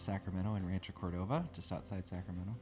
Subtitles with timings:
[0.00, 2.54] a pastor in Sacramento in Rancho Cordova, just outside Sacramento.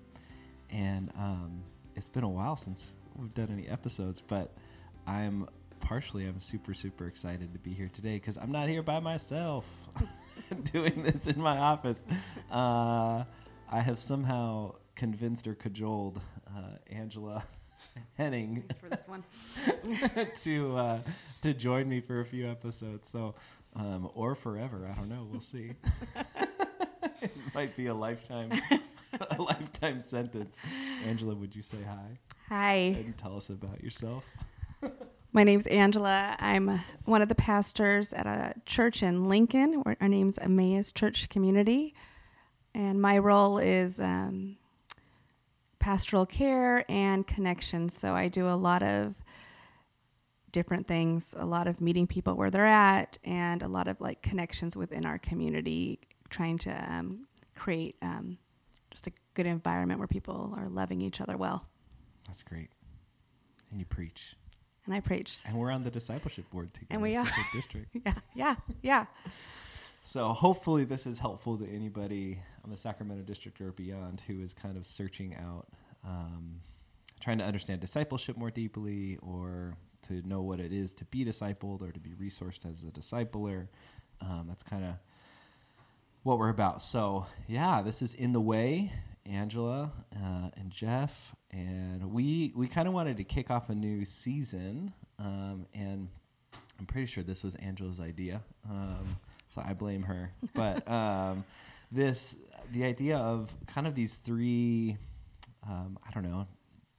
[0.70, 1.62] And um,
[1.94, 4.54] it's been a while since we've done any episodes, but
[5.06, 5.48] I'm
[5.80, 9.64] partially I'm super super excited to be here today because I'm not here by myself
[10.72, 12.02] doing this in my office.
[12.50, 13.24] Uh,
[13.70, 17.44] I have somehow convinced or cajoled uh, Angela
[18.18, 19.24] Henning for this one.
[20.42, 20.98] to uh,
[21.42, 23.08] to join me for a few episodes.
[23.08, 23.34] So
[23.76, 25.26] um, or forever, I don't know.
[25.30, 25.74] We'll see.
[27.22, 28.52] It might be a lifetime
[29.30, 30.56] a lifetime sentence.
[31.06, 34.24] Angela, would you say hi Hi, and tell us about yourself?
[35.32, 36.36] my name's Angela.
[36.38, 39.82] I'm one of the pastors at a church in Lincoln.
[40.00, 41.94] Our name's Emmaus Church Community,
[42.74, 44.56] and my role is um,
[45.78, 47.96] pastoral care and connections.
[47.96, 49.14] So I do a lot of
[50.52, 54.22] different things, a lot of meeting people where they're at, and a lot of like
[54.22, 58.38] connections within our community, trying to um, create um,
[58.90, 61.66] just a good environment where people are loving each other well.
[62.26, 62.70] That's great.
[63.70, 64.36] And you preach.
[64.86, 65.40] And I preach.
[65.46, 66.88] And we're on the discipleship board together.
[66.90, 67.24] And we are.
[67.24, 67.96] the district.
[68.06, 69.04] yeah, yeah, yeah.
[70.04, 74.54] So hopefully this is helpful to anybody on the Sacramento district or beyond who is
[74.54, 75.68] kind of searching out,
[76.02, 76.60] um,
[77.20, 79.74] trying to understand discipleship more deeply, or
[80.06, 83.68] to know what it is to be discipled, or to be resourced as a discipler.
[84.22, 84.94] Um, that's kind of
[86.22, 86.82] what we're about.
[86.82, 88.92] So yeah, this is in the way,
[89.26, 94.04] Angela uh, and Jeff, and we we kind of wanted to kick off a new
[94.04, 96.08] season, um, and
[96.78, 98.42] I'm pretty sure this was Angela's idea.
[98.68, 99.16] Um,
[99.50, 100.32] so I blame her.
[100.54, 101.44] But um,
[101.90, 102.34] this,
[102.72, 104.96] the idea of kind of these three,
[105.66, 106.46] um, I don't know,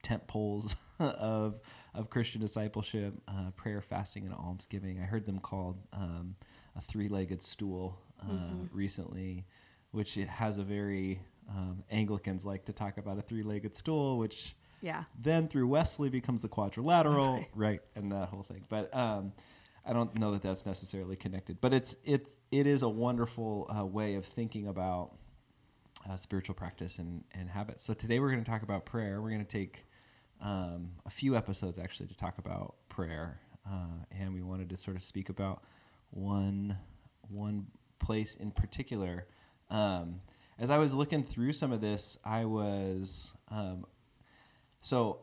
[0.01, 1.59] tent poles of
[1.93, 4.99] of Christian discipleship, uh, prayer, fasting, and almsgiving.
[4.99, 6.35] I heard them called um,
[6.75, 8.65] a three-legged stool uh, Mm-hmm.
[8.77, 9.45] recently,
[9.91, 15.03] which has a very um, Anglicans like to talk about a three-legged stool, which Yeah.
[15.19, 17.47] then through Wesley becomes the quadrilateral, Right.
[17.55, 18.65] right, and that whole thing.
[18.69, 19.33] But um,
[19.85, 21.59] I don't know that that's necessarily connected.
[21.61, 25.15] But it's it's it is a wonderful uh, way of thinking about
[26.09, 27.83] uh, spiritual practice and and habits.
[27.83, 29.21] So today we're going to talk about prayer.
[29.21, 29.85] We're going to take
[30.41, 34.95] um, a few episodes actually to talk about prayer, uh, and we wanted to sort
[34.97, 35.63] of speak about
[36.11, 36.77] one
[37.27, 37.67] one
[37.99, 39.27] place in particular.
[39.69, 40.21] Um,
[40.57, 43.85] as I was looking through some of this, I was um,
[44.81, 45.19] so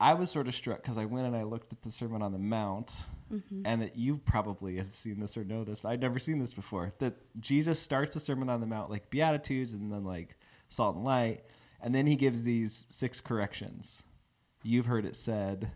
[0.00, 2.32] I was sort of struck because I went and I looked at the Sermon on
[2.32, 2.92] the Mount,
[3.64, 6.54] and that you probably have seen this or know this, but I'd never seen this
[6.54, 6.92] before.
[6.98, 10.36] That Jesus starts the Sermon on the Mount like Beatitudes and then like
[10.68, 11.44] salt and light,
[11.80, 14.02] and then he gives these six corrections.
[14.62, 15.70] You've heard it said,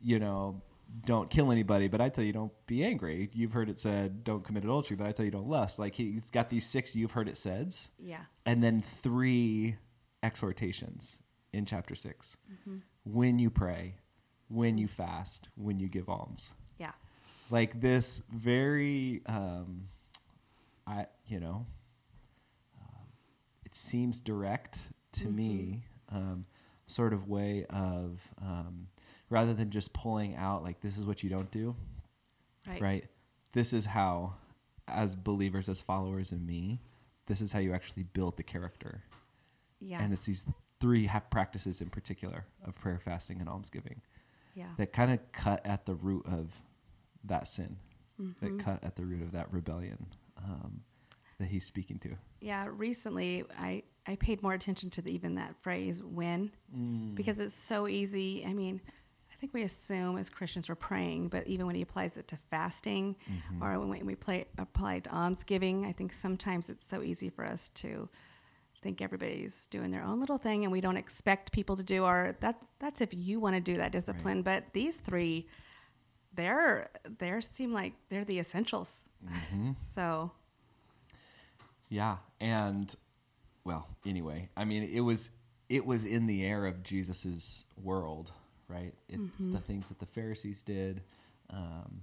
[0.00, 0.62] you know,
[1.04, 3.30] don't kill anybody, but I tell you, don't be angry.
[3.32, 5.78] You've heard it said, don't commit adultery, but I tell you, don't lust.
[5.78, 8.20] Like he's got these six you've heard it saids Yeah.
[8.44, 9.76] and then three
[10.22, 11.18] exhortations
[11.52, 12.36] in chapter 6
[13.04, 13.96] when you pray
[14.48, 16.92] when you fast when you give alms Yeah.
[17.50, 19.88] like this very um,
[20.86, 21.66] i you know
[22.80, 23.06] um,
[23.64, 24.78] it seems direct
[25.12, 26.46] to me um,
[26.86, 28.86] sort of way of um,
[29.32, 31.74] rather than just pulling out like this is what you don't do
[32.68, 32.80] Right.
[32.80, 33.04] right?
[33.52, 34.34] This is how,
[34.86, 36.80] as believers, as followers of me,
[37.26, 39.02] this is how you actually build the character.
[39.80, 40.00] Yeah.
[40.00, 40.44] And it's these
[40.80, 44.00] three ha- practices in particular of prayer, fasting, and almsgiving
[44.54, 44.68] yeah.
[44.76, 46.54] that kind of cut at the root of
[47.24, 47.78] that sin,
[48.20, 48.58] Mm-hmm.
[48.58, 50.06] that cut at the root of that rebellion
[50.38, 50.82] um,
[51.38, 52.10] that he's speaking to.
[52.40, 52.68] Yeah.
[52.70, 57.14] Recently, I I paid more attention to the, even that phrase "when" Mm.
[57.16, 58.44] because it's so easy.
[58.46, 58.80] I mean,
[59.42, 63.16] think we assume as Christians we're praying, but even when he applies it to fasting,
[63.28, 63.62] Mm-hmm.
[63.62, 67.44] or when we play apply it to almsgiving, I think sometimes it's so easy for
[67.44, 68.08] us to
[68.82, 72.04] think everybody's doing their own little thing, and we don't expect people to do.
[72.04, 74.42] our that's that's if you want to do that discipline.
[74.42, 75.48] But these three,
[76.34, 79.02] they're they seem like they're the essentials.
[79.26, 79.72] Mm-hmm.
[79.94, 80.30] So
[81.88, 82.94] Yeah, and
[83.64, 85.30] well, anyway, I mean, it was
[85.68, 88.30] it was in the air of Jesus's world,
[88.68, 88.94] right?
[89.08, 91.02] It's the things that the Pharisees did,
[91.50, 92.02] um,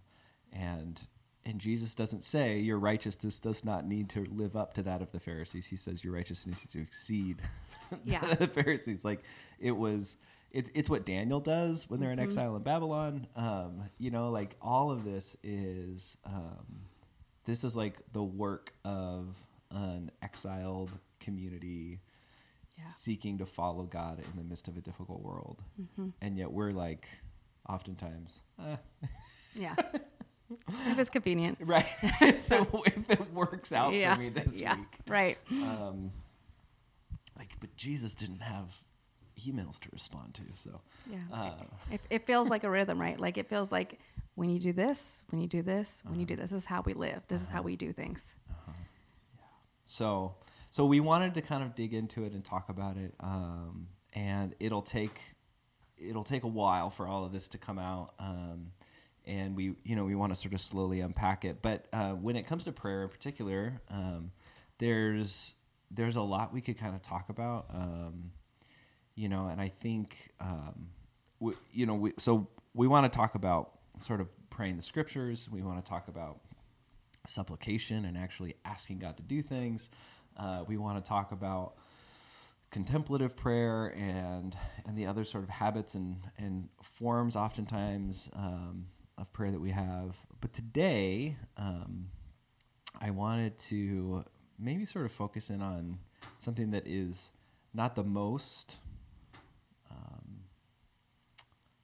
[0.54, 1.02] and
[1.46, 5.12] and Jesus doesn't say your righteousness does not need to live up to that of
[5.12, 5.66] the Pharisees.
[5.68, 7.42] He says your righteousness needs to exceed
[8.06, 8.34] Yeah.
[8.36, 9.04] the Pharisees.
[9.06, 9.24] Like
[9.60, 10.18] it was.
[10.52, 13.28] It's, it's what Daniel does when they're in exile in Babylon.
[13.36, 16.82] Um, you know, like all of this is um,
[17.46, 19.38] this is like the work of
[19.70, 20.90] an exiled
[21.20, 22.00] community
[22.80, 22.86] Yeah.
[22.88, 25.62] seeking to follow God in the midst of a difficult world.
[25.81, 26.10] Mm-hmm.
[26.22, 27.08] And yet we're like,
[27.68, 28.78] oftentimes, eh,
[29.56, 29.76] yeah,
[30.88, 31.58] if it's convenient.
[31.62, 31.86] right.
[32.42, 34.14] so if it works out yeah.
[34.16, 34.78] for me this yeah.
[34.78, 35.38] week, Right.
[35.52, 36.12] um,
[37.38, 38.70] like, but Jesus didn't have
[39.46, 41.18] emails to respond to, so Yeah.
[41.32, 41.52] uh,
[41.92, 43.20] It, it feels like a rhythm, right?
[43.20, 44.00] Like it feels like
[44.36, 46.82] when you do this, when you do this, when you do this, this is how
[46.82, 47.25] we live.
[47.28, 48.38] This is how we do things.
[49.86, 50.36] So,
[50.69, 54.54] so we wanted to kind of dig into it and talk about it, um, and
[54.60, 55.19] it'll take
[55.98, 58.71] it'll take a while for all of this to come out, um,
[59.25, 61.62] and we you know we want to sort of slowly unpack it.
[61.62, 64.31] But uh, when it comes to prayer in particular, um,
[64.77, 65.56] there's
[65.92, 68.31] there's a lot we could kind of talk about, um,
[69.15, 70.89] you know, and I think um,
[71.39, 75.50] we, you know we, so we want to talk about sort of praying the scriptures.
[75.51, 76.42] We want to talk about
[77.27, 79.89] supplication and actually asking God to do things.
[80.39, 81.74] Uh, we want to talk about
[82.71, 84.56] contemplative prayer and
[84.86, 88.86] and the other sort of habits and and forms, oftentimes um,
[89.18, 90.15] of prayer that we have.
[90.41, 92.07] But today, um,
[93.01, 94.24] I wanted to
[94.57, 96.00] maybe sort of focus in on
[96.38, 97.31] something that is
[97.74, 98.77] not the most
[99.91, 100.41] um,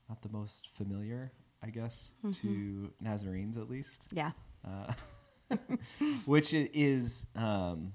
[0.08, 1.32] not the most familiar,
[1.64, 4.32] I guess, to Nazarenes at least Yeah.
[4.66, 4.94] uh,
[6.26, 7.92] which is um,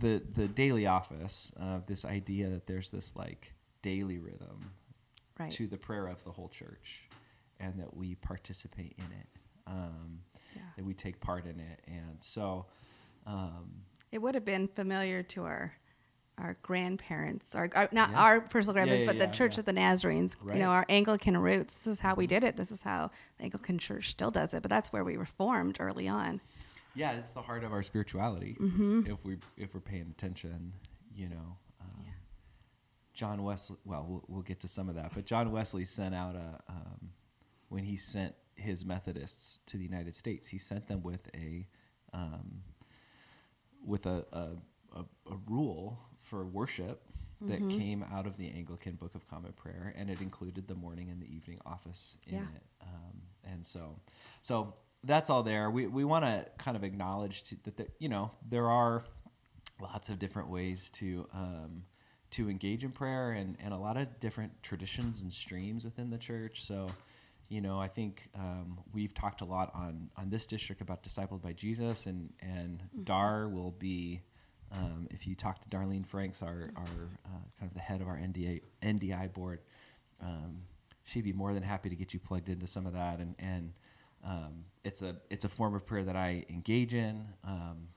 [0.00, 1.52] the the daily office.
[1.58, 3.52] Uh, this idea that there's this like
[3.82, 4.72] daily rhythm
[5.38, 5.50] Right.
[5.52, 7.08] to the prayer of the whole church,
[7.58, 9.28] and that we participate in it,
[9.66, 10.20] um,
[10.54, 10.62] Yeah.
[10.76, 12.66] that we take part in it, and so.
[13.26, 15.72] Um, It would have been familiar to our
[16.38, 18.22] our grandparents, our, our not Yeah.
[18.22, 20.36] our personal grandparents, yeah, but yeah, the Church of the Nazarenes.
[20.40, 20.56] Right.
[20.56, 21.74] You know, our Anglican roots.
[21.74, 22.56] This is how we did it.
[22.56, 24.62] This is how the Anglican Church still does it.
[24.62, 26.40] But that's where we were formed early on.
[26.94, 28.56] Yeah, it's the heart of our spirituality.
[28.60, 29.02] Mm-hmm.
[29.06, 30.72] If we if we're paying attention,
[31.14, 31.56] you know.
[31.80, 32.12] Um, Yeah.
[33.14, 33.76] John Wesley.
[33.84, 37.10] Well, we'll we'll get to some of that, but John Wesley sent out a um,
[37.68, 41.66] when he sent his Methodists to the United States, he sent them with a
[42.12, 42.62] um,
[43.84, 44.48] with a, a,
[44.98, 45.00] a,
[45.30, 47.02] a rule for worship
[47.42, 47.78] that Mm-hmm.
[47.78, 51.22] came out of the Anglican Book of Common Prayer, and it included the morning and
[51.22, 52.42] the evening office in Yeah.
[52.54, 52.62] it.
[52.82, 53.98] Um, and so,
[54.42, 55.70] so that's all there.
[55.70, 59.04] We we want to kind of acknowledge to, that the, you know there are
[59.80, 61.84] lots of different ways to um,
[62.30, 66.18] to engage in prayer and, and a lot of different traditions and streams within the
[66.18, 66.64] church.
[66.64, 66.88] So,
[67.48, 71.42] you know, I think um, we've talked a lot on on this district about discipled
[71.42, 74.20] by Jesus, and and Dar will be.
[74.72, 76.84] Um, if you talk to Darlene Franks, our, our
[77.26, 79.62] uh, kind of the head of our NDA, NDI board,
[80.22, 80.58] um,
[81.02, 83.18] she'd be more than happy to get you plugged into some of that.
[83.18, 83.72] And, and
[84.24, 87.26] um, it's a it's a form of prayer that I engage in.
[87.44, 87.88] Um,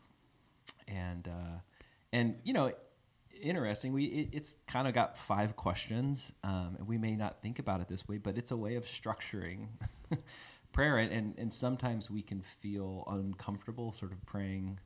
[0.88, 1.58] and uh,
[2.12, 2.72] and you know
[3.42, 7.60] interesting we it, it's kind of got five questions um, and we may not think
[7.60, 9.68] about it this way but it's a way of structuring
[10.72, 14.80] prayer and, and and sometimes we can feel uncomfortable sort of praying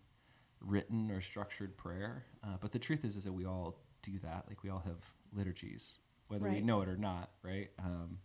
[0.62, 4.46] written or structured prayer uh, but the truth is is that we all do that
[4.48, 4.98] like we all have
[5.34, 8.18] liturgies whether we know it or not right um,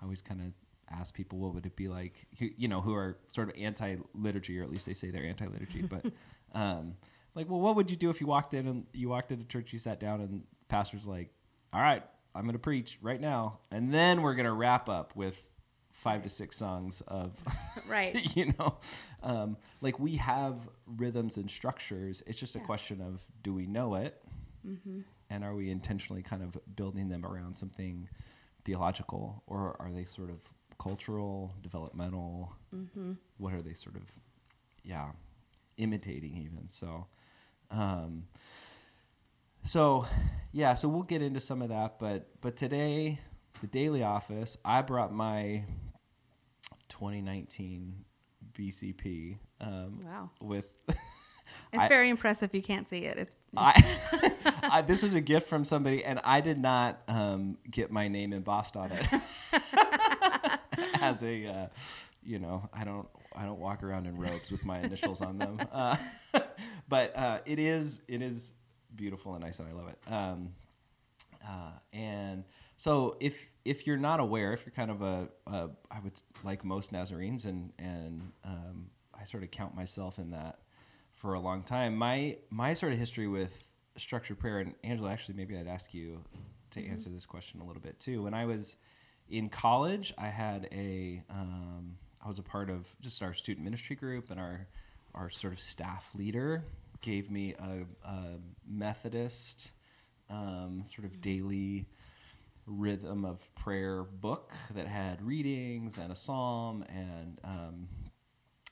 [0.00, 0.52] i always kind of
[0.90, 4.58] ask people what would it be like who, you know who are sort of anti-liturgy
[4.58, 6.04] or at least they say they're anti-liturgy but
[6.58, 6.94] um,
[7.34, 9.72] like well what would you do if you walked in and you walked into church
[9.72, 11.30] you sat down and pastor's like
[11.72, 15.14] all right i'm going to preach right now and then we're going to wrap up
[15.16, 15.44] with
[15.90, 17.32] five to six songs of
[17.88, 18.14] Right.
[18.36, 18.78] you know
[19.22, 22.22] um, like we have rhythms and structures.
[22.26, 24.22] It's just a question of do we know it?
[25.30, 28.08] And are we intentionally kind of building them around something
[28.64, 30.38] theological or are they sort of
[30.78, 32.52] cultural developmental
[33.38, 34.02] what are they sort of
[34.84, 35.10] yeah
[35.78, 37.06] imitating even so
[37.70, 38.24] um,
[39.64, 40.06] so
[40.52, 43.18] yeah so we'll get into some of that but but today
[43.60, 45.64] the daily office i brought my
[46.88, 48.04] 2019
[48.52, 50.30] bcp um, Wow.
[50.40, 50.66] with
[51.72, 52.54] It's I- very impressive.
[52.54, 53.18] You can't see it.
[53.18, 57.90] It's I, I this was a gift from somebody, and I did not um, get
[57.90, 59.06] my name embossed on it
[61.02, 61.66] as a, uh,
[62.22, 65.60] you know, I don't, I don't walk around in robes with my initials on them,
[65.72, 65.96] uh,
[66.88, 68.52] but uh, it is, it is
[68.94, 70.12] beautiful and nice, and I love it.
[70.12, 70.54] Um,
[71.46, 72.44] uh, and
[72.76, 76.64] so, if if you're not aware, if you're kind of a, a I would like
[76.64, 80.58] most Nazarenes, and and um, I sort of count myself in that
[81.14, 81.96] for a long time.
[81.96, 86.22] My my sort of history with structured prayer, and Angela, actually, maybe I'd ask you
[86.72, 88.22] to answer this question a little bit too.
[88.22, 88.76] When I was
[89.30, 93.96] in college, I had a um, I was a part of just our student ministry
[93.96, 94.66] group, and our
[95.14, 96.64] our sort of staff leader
[97.00, 99.72] gave me a, a Methodist
[100.30, 101.86] um, sort of daily
[102.66, 107.88] rhythm of prayer book that had readings and a psalm and um,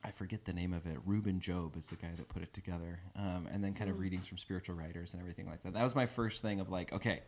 [0.05, 0.99] I forget the name of it.
[1.07, 4.27] Reuben Job is the guy that put it together, um, and then kind of readings
[4.27, 5.73] from spiritual writers and everything like that.
[5.73, 7.23] That was my first thing of like, okay,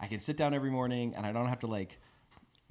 [0.00, 2.00] I can sit down every morning and I don't have to like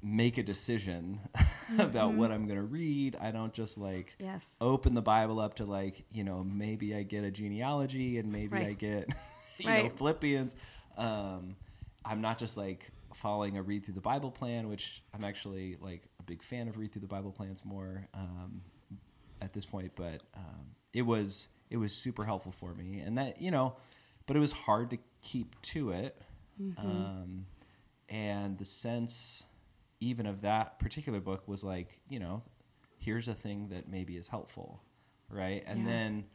[0.03, 1.19] make a decision
[1.79, 3.15] about what I'm going to read.
[3.21, 4.55] I don't just like Yes.
[4.59, 8.57] open the Bible up to like, you know, maybe I get a genealogy and maybe
[8.65, 9.09] I get,
[9.57, 10.55] you know, Philippians.
[10.97, 11.55] Um,
[12.03, 16.03] I'm not just like following a read through the Bible plan, which I'm actually like
[16.19, 18.61] a big fan of read through the Bible plans more um,
[19.41, 23.41] at this point, but um, it was it was super helpful for me, and that
[23.41, 23.75] you know,
[24.27, 26.17] but it was hard to keep to it,
[26.77, 27.45] um,
[28.09, 29.43] and the sense
[30.01, 32.43] even of that particular book was like you know,
[32.97, 34.81] here's a thing that maybe is helpful,
[35.29, 35.63] right?
[35.65, 35.91] And Yeah.
[35.91, 36.25] then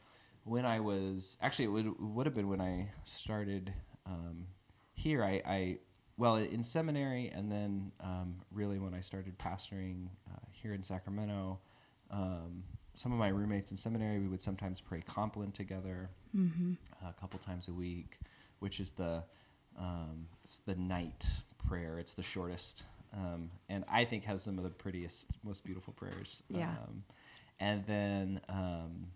[0.43, 3.71] when I was actually it would, would have been when I started
[4.07, 4.47] um,
[4.93, 5.23] here.
[5.23, 5.77] I, I
[6.17, 11.59] well in seminary, and then um, really when I started pastoring uh, here in Sacramento.
[12.09, 16.09] Um, some of my roommates in seminary, we would sometimes pray Compline together
[17.07, 18.17] a couple times a week,
[18.59, 19.23] which is the
[19.77, 21.27] um, it's the night
[21.67, 21.99] prayer.
[21.99, 22.83] It's the shortest,
[23.17, 26.41] um, and I think has some of the prettiest, most beautiful prayers.
[26.49, 26.69] Yeah.
[26.69, 27.03] Um,
[27.59, 29.07] and then um,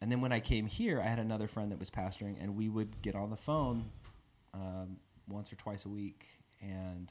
[0.00, 2.68] and then when I came here, I had another friend that was pastoring, and we
[2.68, 3.86] would get on the phone
[4.52, 4.98] um,
[5.28, 6.26] once or twice a week
[6.60, 7.10] and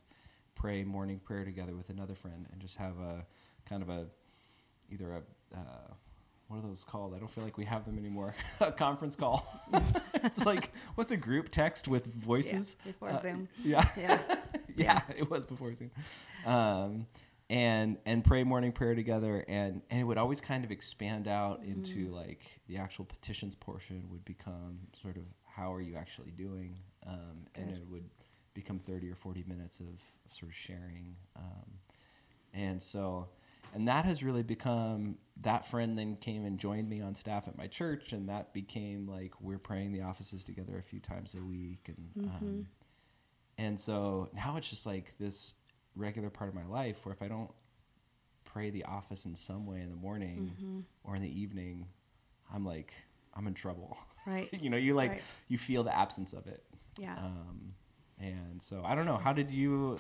[0.56, 3.26] pray morning prayer together with another friend, and just have a
[3.68, 4.06] kind of a
[4.90, 5.94] either a uh,
[6.48, 7.14] what are those called?
[7.16, 8.36] I don't feel like we have them anymore.
[8.62, 9.46] a conference call.
[10.16, 13.50] it's like what's a group text with voices Yeah, before Uh, Zoom.
[13.64, 14.20] Yeah, Yeah.
[14.78, 15.92] yeah, it was before Zoom.
[16.46, 17.08] Um,
[17.50, 21.62] and and pray morning prayer together, and and it would always kind of expand out
[21.64, 26.80] into like the actual petitions portion would become sort of how are you actually doing,
[27.06, 28.10] um, and it would
[28.54, 31.80] become thirty or forty minutes of, of sort of sharing, um,
[32.54, 33.28] and so.
[33.76, 37.58] And that has really become that friend then came and joined me on staff at
[37.58, 41.44] my church, and that became like we're praying the offices together a few times a
[41.44, 42.68] week, and um,
[43.58, 45.54] and so now it's just like this
[45.96, 47.50] regular part of my life where if I don't
[48.46, 50.80] pray the office in some way in the morning Mm-hmm.
[51.04, 51.86] or in the evening,
[52.54, 52.94] I'm like,
[53.36, 53.98] I'm in trouble.
[54.28, 54.50] Right.
[54.62, 55.22] you know, you like, Right.
[55.48, 56.64] you feel the absence of it.
[57.00, 57.16] Yeah.
[57.18, 57.74] Um,
[58.20, 59.18] and so I don't know.
[59.18, 60.00] How did you,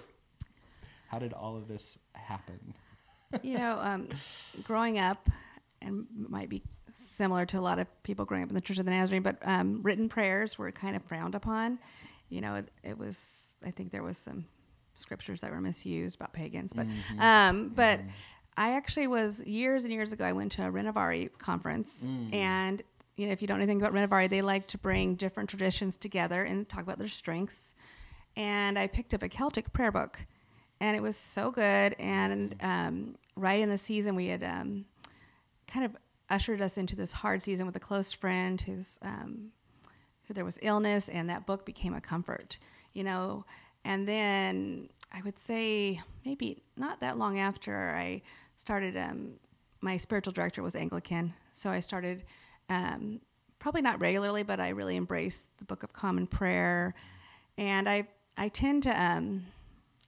[1.07, 2.74] how did all of this happen?
[3.41, 4.10] you know, um,
[4.63, 5.29] growing up,
[5.81, 6.62] and might be
[6.93, 9.38] similar to a lot of people growing up in the Church of the Nazarene, but
[9.41, 11.79] um, written prayers were kind of frowned upon.
[12.33, 13.55] You know, it, it was.
[13.65, 14.45] I think there was some
[14.95, 16.85] scriptures that were misused about pagans, but
[17.19, 17.99] um, but
[18.57, 20.25] I actually was years and years ago.
[20.25, 22.81] I went to a Renovaré conference, and
[23.15, 25.97] you know, if you don't know anything about Renovaré, they like to bring different traditions
[25.97, 27.75] together and talk about their strengths.
[28.35, 30.19] And I picked up a Celtic prayer book,
[30.79, 31.95] and it was so good.
[31.99, 34.85] And um, right in the season, we had um,
[35.67, 35.95] kind of
[36.29, 39.51] ushered us into this hard season with a close friend who's um,
[40.30, 42.60] there was illness, and that book became a comfort,
[42.94, 43.46] you know.
[43.86, 48.22] And then I would say maybe not that long after I
[48.56, 49.34] started, um,
[49.82, 52.24] my spiritual director was Anglican, so I started
[52.70, 53.20] um,
[53.60, 56.94] probably not regularly, but I really embraced the Book of Common Prayer,
[57.58, 59.01] and I I tend to.
[59.01, 59.46] Um,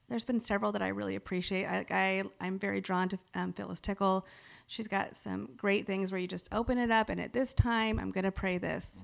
[0.08, 1.66] there's been several that I really appreciate.
[1.66, 4.26] I, I I'm very drawn to um, Phyllis Tickle.
[4.68, 8.00] She's got some great things where you just open it up, and at this time,
[8.00, 9.04] I'm going to pray this,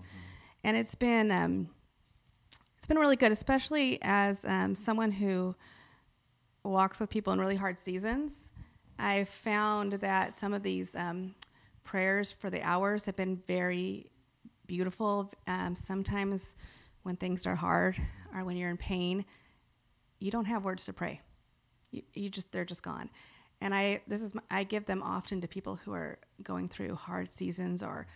[0.64, 1.70] and it's been um,
[2.78, 5.56] it's been really good, especially as um, someone who
[6.64, 8.52] walks with people in really hard seasons.
[8.98, 11.36] I've found that some of these um,
[11.84, 14.12] prayers for the hours have been very
[14.68, 15.32] beautiful.
[15.48, 16.56] Um, sometimes
[17.04, 17.98] when things are hard
[18.34, 19.26] or when you're in pain,
[20.20, 21.22] you don't have words to pray.
[21.92, 23.10] You, you just they're just gone.
[23.60, 26.96] And I this is my, I give them often to people who are going through
[26.96, 28.08] hard seasons or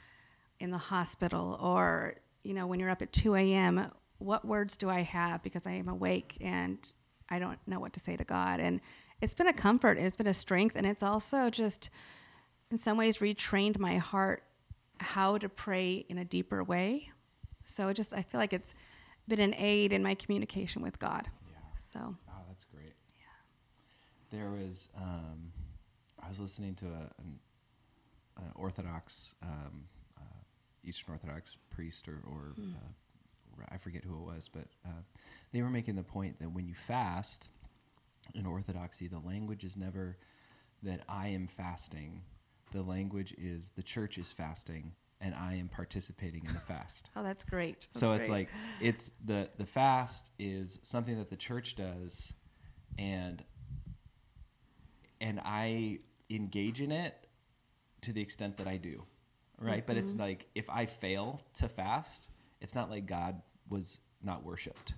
[0.59, 3.91] in the hospital or you know when you're up at 2 a.m.
[4.19, 6.77] What words do I have because I am awake and
[7.29, 8.79] I don't know what to say to God and
[9.21, 11.89] it's been a comfort and it's been a strength and it's also just
[12.71, 14.43] in some ways retrained my heart
[14.99, 17.09] how to pray in a deeper way.
[17.63, 18.73] So it just I feel like it's
[19.27, 21.27] been an aid in my communication with God.
[21.49, 21.57] Yeah.
[21.73, 22.93] So Oh, that's great.
[23.19, 24.37] Yeah.
[24.37, 25.51] There was, um,
[26.21, 27.39] I was listening to a, an,
[28.37, 29.85] an Orthodox, um,
[30.85, 35.01] Eastern Orthodox priest or, or uh, I forget who it was, but uh,
[35.51, 37.49] they were making the point that when you fast
[38.33, 40.17] in Orthodoxy, the language is never
[40.83, 42.21] that I am fasting.
[42.71, 47.23] The language is the church is fasting and I am participating in the fast oh,
[47.23, 47.87] that's great.
[47.93, 48.37] That's so it's great.
[48.37, 48.49] like
[48.81, 52.33] it's the the fast is something that the church does
[52.97, 53.41] and
[55.21, 55.99] and i
[56.29, 57.25] engage in it
[58.05, 59.03] to the extent that I do,
[59.59, 59.85] right?
[59.85, 60.21] But it's Mm-hmm.
[60.21, 62.27] like if I fail to fast,
[62.61, 64.93] it's not like God was not worshipped,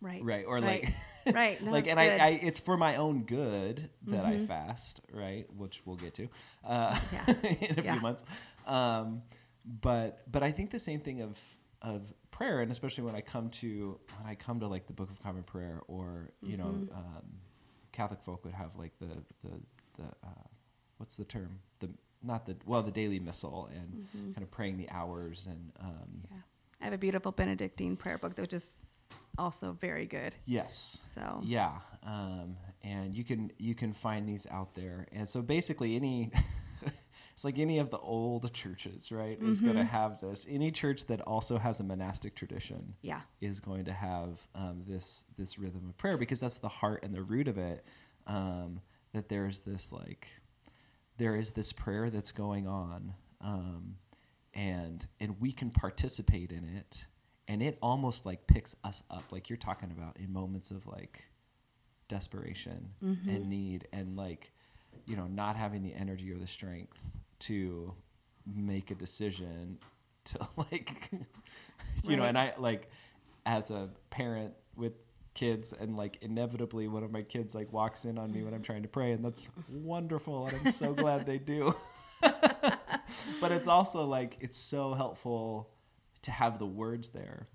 [0.00, 0.22] Right.
[0.22, 0.44] right?
[0.46, 0.84] Or right.
[1.26, 1.62] like, right.
[1.62, 2.06] No, like, and I.
[2.08, 2.20] Mm-hmm.
[2.22, 5.46] I, it's for my own good that I fast, right?
[5.56, 6.28] Which we'll get to
[6.64, 7.34] uh, Yeah.
[7.42, 7.92] in a Yeah.
[7.94, 8.22] few months.
[8.66, 9.22] Um,
[9.64, 11.40] but but I think the same thing of
[11.82, 15.10] of prayer, and especially when I come to when I come to like the Book
[15.10, 16.94] of Common Prayer, or you know, Mm-hmm.
[16.96, 17.24] um,
[17.92, 19.06] Catholic folk would have like the
[19.42, 19.60] the
[19.96, 20.46] the uh,
[20.98, 21.90] what's the term the
[22.22, 24.32] not the well the daily missal and Mm-hmm.
[24.32, 26.36] kind of praying the hours and um, yeah.
[26.80, 28.84] I have a beautiful Benedictine prayer book that was just
[29.36, 30.34] also very good.
[30.46, 31.72] yes So Yeah,
[32.04, 36.30] um, and you can you can find these out there, and so basically any.
[37.34, 39.38] It's like any of the old churches, right?
[39.40, 39.88] Is going to Mm-hmm.
[39.90, 40.44] have this.
[40.48, 43.20] Any church that also has a monastic tradition yeah.
[43.40, 47.14] is going to have um, this this rhythm of prayer because that's the heart and
[47.14, 47.84] the root of it.
[48.26, 48.80] Um,
[49.12, 50.26] that there's this like
[51.18, 53.96] there is this prayer that's going on, um,
[54.54, 57.06] and and we can participate in it,
[57.46, 61.24] and it almost like picks us up, like you're talking about in moments of like
[62.08, 62.90] desperation
[63.28, 64.52] and need, and like
[65.06, 67.00] you know not having the energy or the strength
[67.40, 67.92] to
[68.46, 69.78] make a decision
[70.24, 71.10] to like
[72.04, 72.90] you know and i like
[73.46, 74.92] as a parent with
[75.38, 78.62] kids and like inevitably one of my kids like walks in on me when i'm
[78.70, 81.74] trying to pray and that's wonderful and i'm so glad they do.
[83.40, 85.70] But it's also like it's so helpful
[86.22, 87.46] to have the words there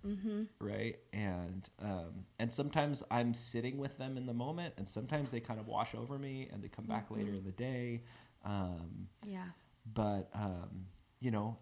[0.60, 0.96] right?
[1.12, 5.60] And um, and sometimes i'm sitting with them in the moment and sometimes they kind
[5.60, 8.04] of wash over me and they come back later in the day
[8.46, 9.50] um, Yeah.
[9.94, 10.88] but um,
[11.20, 11.58] you know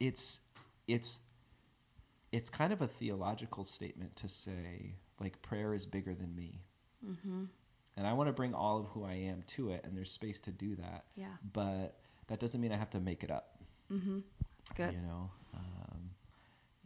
[0.00, 0.40] it's
[0.86, 1.20] it's
[2.32, 6.60] it's kind of a theological statement to say like prayer is bigger than me
[7.06, 7.44] Mm-hmm.
[7.96, 10.40] and i want to bring all of who i am to it and there's space
[10.40, 11.26] to do that Yeah.
[11.52, 13.54] but that doesn't mean i have to make it up
[13.92, 14.18] Mm-hmm.
[14.58, 14.92] That's good.
[14.94, 16.10] you know um,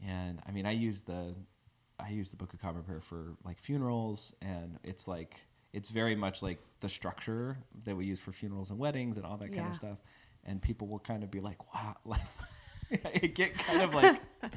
[0.06, 1.34] and i mean i use the
[1.98, 5.40] i use the book of common prayer for like funerals and it's like
[5.72, 9.38] it's very much like the structure that we use for funerals and weddings and all
[9.38, 9.96] that kind of stuff
[10.44, 12.20] and people will kind of be like wow like
[12.90, 14.20] it get kind of like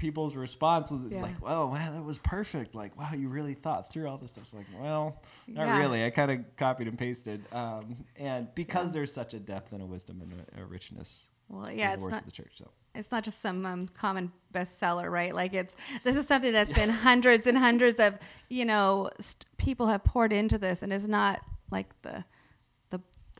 [0.00, 1.22] people's response was it's Yeah.
[1.22, 4.44] like well wow that was perfect like wow you really thought through all this stuff
[4.44, 5.78] it's like well not Yeah.
[5.78, 9.82] really i kind of copied and pasted um, and because there's such a depth and
[9.82, 12.32] a wisdom and a, a richness Well, in yeah, the it's words not of the
[12.32, 15.32] church so it's not just some um, common bestseller, right?
[15.32, 19.86] Like it's this is something that's been hundreds and hundreds of you know st- people
[19.86, 22.24] have poured into this, and it's not like the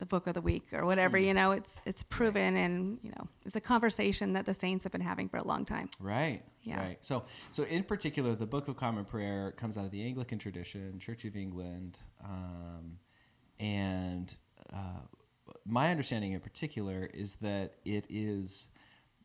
[0.01, 1.17] the book of the week or whatever.
[1.17, 1.25] Mm.
[1.27, 4.91] You know, it's it's proven, and you know, it's a conversation that the saints have
[4.91, 5.89] been having for a long time.
[5.99, 6.41] Right.
[6.63, 6.79] Yeah.
[6.79, 6.97] Right.
[7.01, 10.99] So, so in particular, the Book of Common Prayer comes out of the Anglican tradition,
[10.99, 12.97] Church of England, um,
[13.59, 14.33] and
[14.73, 15.01] uh,
[15.65, 18.67] my understanding in particular is that it is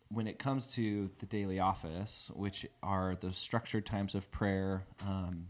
[0.08, 4.84] when it comes to the daily office, which are the structured times of prayer.
[5.00, 5.48] Um,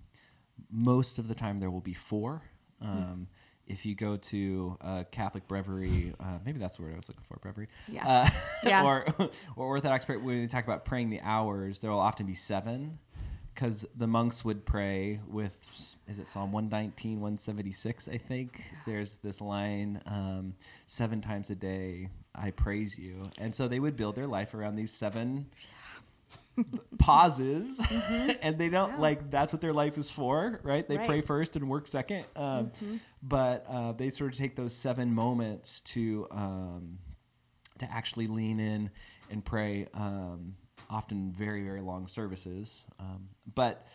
[0.70, 2.42] most of the time, there will be four.
[2.80, 3.26] Um,
[3.66, 7.24] If you go to uh, Catholic breviary, uh, maybe that's the word I was looking
[7.28, 7.68] for, breviary.
[7.88, 8.06] Yeah.
[8.06, 8.30] Uh,
[8.64, 8.84] Yeah.
[8.84, 9.06] or
[9.56, 12.98] or Orthodox prayer, when they talk about praying the hours, there will often be seven,
[13.54, 15.56] because the monks would pray with
[16.08, 18.62] is it Psalm 119, 176, I think.
[18.86, 20.54] There's this line, um,
[20.86, 24.76] seven times a day I praise you, and so they would build their life around
[24.76, 25.46] these seven
[26.98, 27.80] pauses
[28.42, 29.00] and they don't Yeah.
[29.00, 30.86] like that's what their life is for right?
[30.86, 31.06] They Right.
[31.06, 32.24] pray first and work second.
[32.34, 32.72] Um,
[33.22, 36.98] but uh, they sort of take those seven moments to um,
[37.78, 38.90] to actually lean in
[39.30, 40.56] and pray um,
[40.88, 42.84] often very very long services.
[42.98, 43.86] Um, but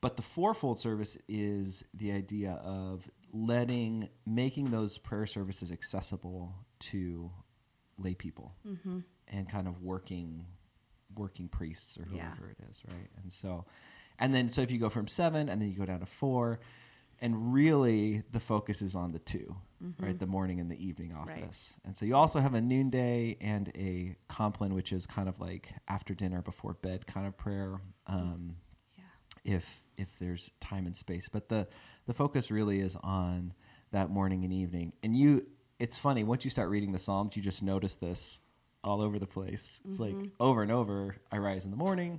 [0.00, 7.30] but the fourfold service is the idea of letting making those prayer services accessible to
[7.98, 8.54] lay people
[9.26, 10.46] and kind of working
[11.14, 12.30] working priests or Yeah.
[12.34, 13.10] whoever it is right?
[13.22, 13.64] And so
[14.18, 16.60] and then so if you go from seven and then you go down to four
[17.20, 19.56] and really the focus is on the 2
[20.00, 20.18] right?
[20.18, 21.42] The morning and the evening Right.
[21.44, 21.72] office.
[21.84, 25.72] And so you also have a noonday and a compline which is kind of like
[25.88, 28.56] after dinner before bed kind of prayer um,
[28.96, 29.04] Yeah.
[29.44, 31.28] if if there's time and space.
[31.28, 31.68] But the
[32.06, 33.52] the focus really is on
[33.92, 34.92] that morning and evening.
[35.02, 35.46] And you
[35.78, 38.42] it's funny once you start reading the psalms you just notice this
[38.88, 42.18] all over the place it's like over and over i rise in the morning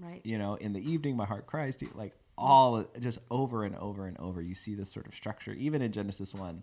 [0.00, 0.20] Right.
[0.24, 3.74] you know in the evening my heart cries to you like all just over and
[3.76, 6.62] over and over you see this sort of structure even in genesis 1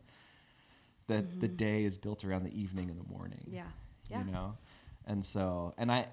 [1.08, 3.64] that the day is built around the evening and the morning Yeah.
[4.10, 4.20] Yeah.
[4.24, 4.58] you know
[5.06, 6.08] and so and i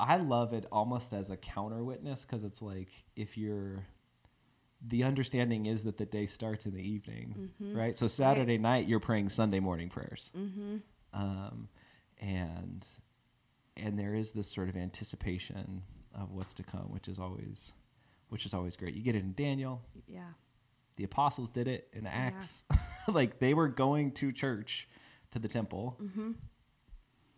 [0.00, 3.86] i love it almost as a counter witness because it's like if you're
[4.86, 7.74] the understanding is that the day starts in the evening, Mhm.
[7.74, 7.96] right?
[7.96, 10.76] So Saturday night you're praying Sunday morning prayers, Mm-hmm.
[11.12, 11.68] um,
[12.20, 12.86] and
[13.76, 15.82] and there is this sort of anticipation
[16.14, 17.72] of what's to come, which is always
[18.28, 18.94] which is always great.
[18.94, 19.82] You get it in Daniel.
[20.06, 20.30] Yeah.
[20.96, 22.64] The apostles did it in Acts.
[23.08, 24.88] like they were going to church,
[25.30, 26.32] to the temple Mm-hmm.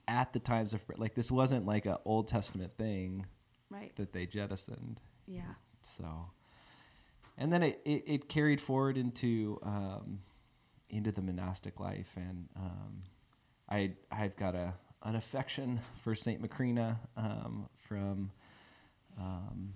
[0.08, 3.26] at the times of like this wasn't like an Old Testament thing
[3.70, 3.94] Right.
[3.96, 5.00] that they jettisoned.
[5.26, 5.42] Yeah.
[5.82, 6.04] So,
[7.38, 10.20] and then it, it, it carried forward into um,
[10.88, 13.02] into the monastic life, and um,
[13.70, 18.30] I I've got a an affection for Saint Macrina um, from.
[19.18, 19.74] Um,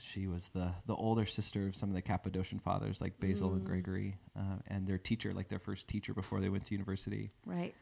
[0.00, 3.62] she was the the older sister of some of the Cappadocian fathers, like Basil and
[3.62, 3.66] Mm.
[3.66, 7.74] Gregory, uh, and their teacher, like their first teacher before they went to university, Right.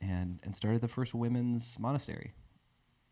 [0.00, 2.32] and and started the first women's monastery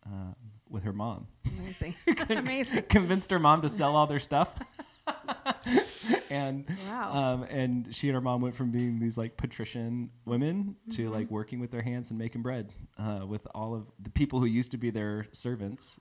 [0.06, 0.36] um,
[0.68, 1.28] with her mom.
[1.46, 1.94] Amazing.
[2.28, 2.82] Amazing.
[2.84, 4.54] convinced her mom to sell all their stuff.
[6.32, 7.12] and Wow.
[7.14, 11.12] um, and she and her mom went from being these like patrician women to Mm-hmm.
[11.14, 14.46] like working with their hands and making bread uh, with all of the people who
[14.46, 16.00] used to be their servants.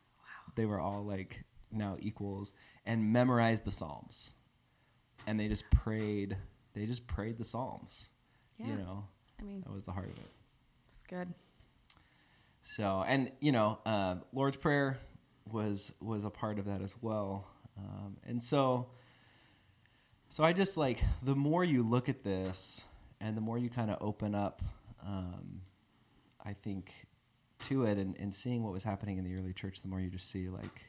[0.56, 2.54] They were all like now equals
[2.86, 4.32] and memorized the Psalms,
[5.28, 6.36] and they just prayed.
[6.74, 8.10] They just prayed the Psalms.
[8.58, 8.68] Yeah.
[8.68, 9.06] You know,
[9.40, 10.32] I mean, that was the heart of it.
[10.88, 11.34] it's good.
[12.64, 14.98] So, and you know, uh, Lord's Prayer
[15.52, 17.48] was was a part of that as well.
[17.78, 18.88] Um, and so,
[20.32, 22.86] so I just like the more you look at this,
[23.20, 24.62] and the more you kind of open up,
[25.06, 25.62] um,
[26.44, 26.94] I think,
[27.68, 30.10] to it, and, and seeing what was happening in the early church, the more you
[30.10, 30.86] just see like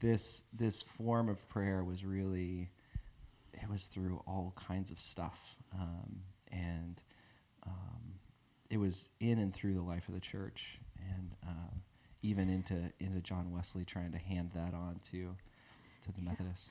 [0.00, 2.70] this this form of prayer was really
[3.52, 7.02] it was through all kinds of stuff, um, and
[7.66, 8.14] um,
[8.70, 10.78] it was in and through the life of the church,
[11.10, 11.82] and um,
[12.22, 15.36] even into into John Wesley trying to hand that on to
[16.04, 16.70] to the Methodists.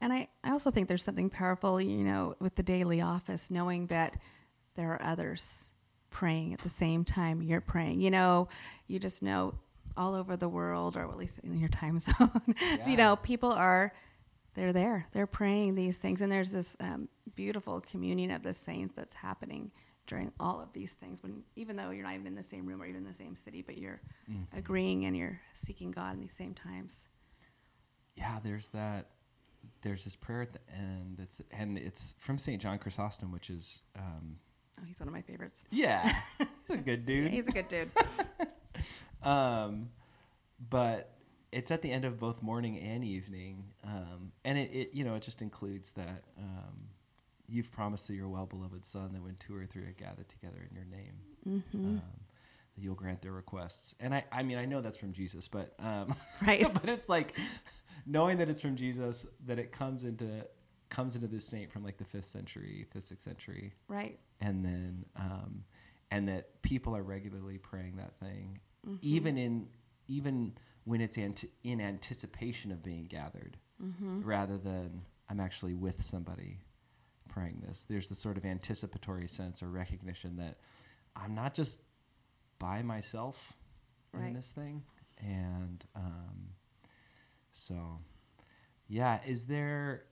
[0.00, 3.86] And I, I also think there's something powerful, you know, with the daily office, knowing
[3.86, 4.16] that
[4.74, 5.70] there are others
[6.10, 8.00] praying at the same time you're praying.
[8.00, 8.48] You know,
[8.86, 9.54] you just know
[9.96, 12.88] all over the world, or at least in your time zone, Yeah.
[12.88, 13.92] you know, people are,
[14.54, 15.06] they're there.
[15.12, 16.20] They're praying these things.
[16.20, 19.70] And there's this um, beautiful communion of the saints that's happening
[20.06, 22.82] during all of these things, when even though you're not even in the same room
[22.82, 24.46] or even in the same city, but you're Mhm.
[24.52, 27.08] agreeing and you're seeking God in these same times.
[28.16, 29.06] Yeah, there's that.
[29.82, 31.18] There's this prayer at the end.
[31.20, 34.36] It's and it's from Saint John Chrysostom, which is um,
[34.80, 35.64] Oh, he's one of my favorites.
[35.70, 37.30] yeah, he's a good Yeah, dude.
[37.30, 37.90] he's a good dude.
[39.22, 39.88] um,
[40.70, 41.10] but
[41.52, 45.14] it's at the end of both morning and evening, um, and it, it you know
[45.14, 46.88] it just includes that um,
[47.48, 50.58] you've promised to your well beloved Son that when two or three are gathered together
[50.68, 52.00] in your name, hmm um,
[52.76, 53.94] you'll grant their requests.
[54.00, 56.14] And I I mean I know that's from Jesus, but um,
[56.46, 56.66] Right.
[56.72, 57.36] but it's like
[58.06, 60.46] knowing that it's from Jesus that it comes into
[60.90, 64.18] comes into this saint from like the fifth century, fifth sixth century, Right.
[64.40, 65.64] and then um,
[66.10, 68.98] and that people are regularly praying that thing, Mhm.
[69.02, 69.68] even in
[70.06, 70.52] even
[70.84, 74.20] when it's in anticipation of being gathered, Mm-hmm.
[74.22, 76.60] rather than I'm actually with somebody
[77.28, 77.84] praying this.
[77.84, 80.58] There's the sort of anticipatory sense or recognition that
[81.16, 81.80] I'm not just
[82.64, 83.52] by myself
[84.14, 84.82] in this thing,
[85.18, 86.48] and um,
[87.52, 87.98] so
[88.88, 89.18] yeah.
[89.26, 90.04] Is there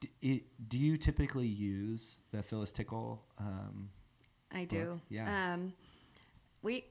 [0.00, 3.24] d- it, do you typically use the Phyllis Tickle?
[3.38, 3.88] Um,
[4.52, 5.00] I do.
[5.08, 5.54] yeah.
[5.54, 5.72] Um,
[6.62, 6.84] we.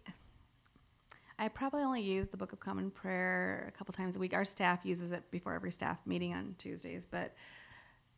[1.37, 4.33] I probably only use the Book of Common Prayer a couple times a week.
[4.33, 7.35] Our staff uses it before every staff meeting on Tuesdays, but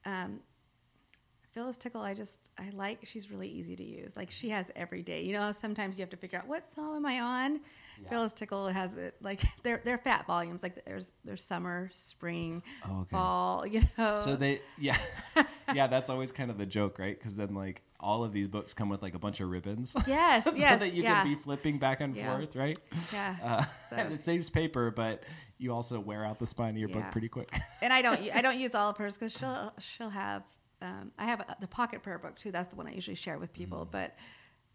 [0.06, 0.39] um,
[1.56, 3.00] Phyllis Tickle, I just I like.
[3.06, 4.18] She's really easy to use.
[4.18, 5.24] Like she has every day.
[5.24, 7.62] You know, sometimes you have to figure out what song am I on.
[8.04, 8.10] Yeah.
[8.10, 10.62] Phyllis Tickle has it like they're they're fat volumes.
[10.62, 13.10] Like there's there's summer, spring, Oh, okay.
[13.12, 13.65] fall.
[13.76, 14.18] You know.
[14.18, 14.98] So they, yeah,
[15.74, 17.18] yeah, that's always kind of the joke, right?
[17.18, 20.44] Because then like all of these books come with like a bunch of ribbons, yes,
[20.44, 22.36] so yes, that you yeah, can be flipping back and Yeah.
[22.38, 22.78] forth, right?
[23.13, 23.36] yeah.
[23.41, 25.24] Uh, So- and it saves paper, but
[25.58, 27.58] you also wear out the spine of your book pretty quick.
[27.82, 30.44] and I don't I don't use all of hers because she'll she'll have
[30.86, 32.52] um, I have a, the pocket prayer book too.
[32.52, 33.58] That's the one I usually share with Mm.
[33.58, 33.88] people.
[33.89, 34.15] But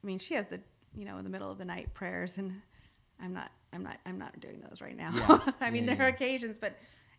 [0.03, 0.61] I mean, she has the
[0.94, 2.61] you know in the middle of the night prayers, and
[3.23, 5.12] I'm not I'm not I'm not doing those right now.
[5.14, 5.53] Yeah.
[5.61, 6.77] I mean, Yeah, there are occasions, but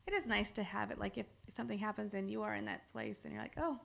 [0.08, 1.00] it is nice to have it.
[1.00, 3.80] Like if something happens and you are in that place, and you're like, oh,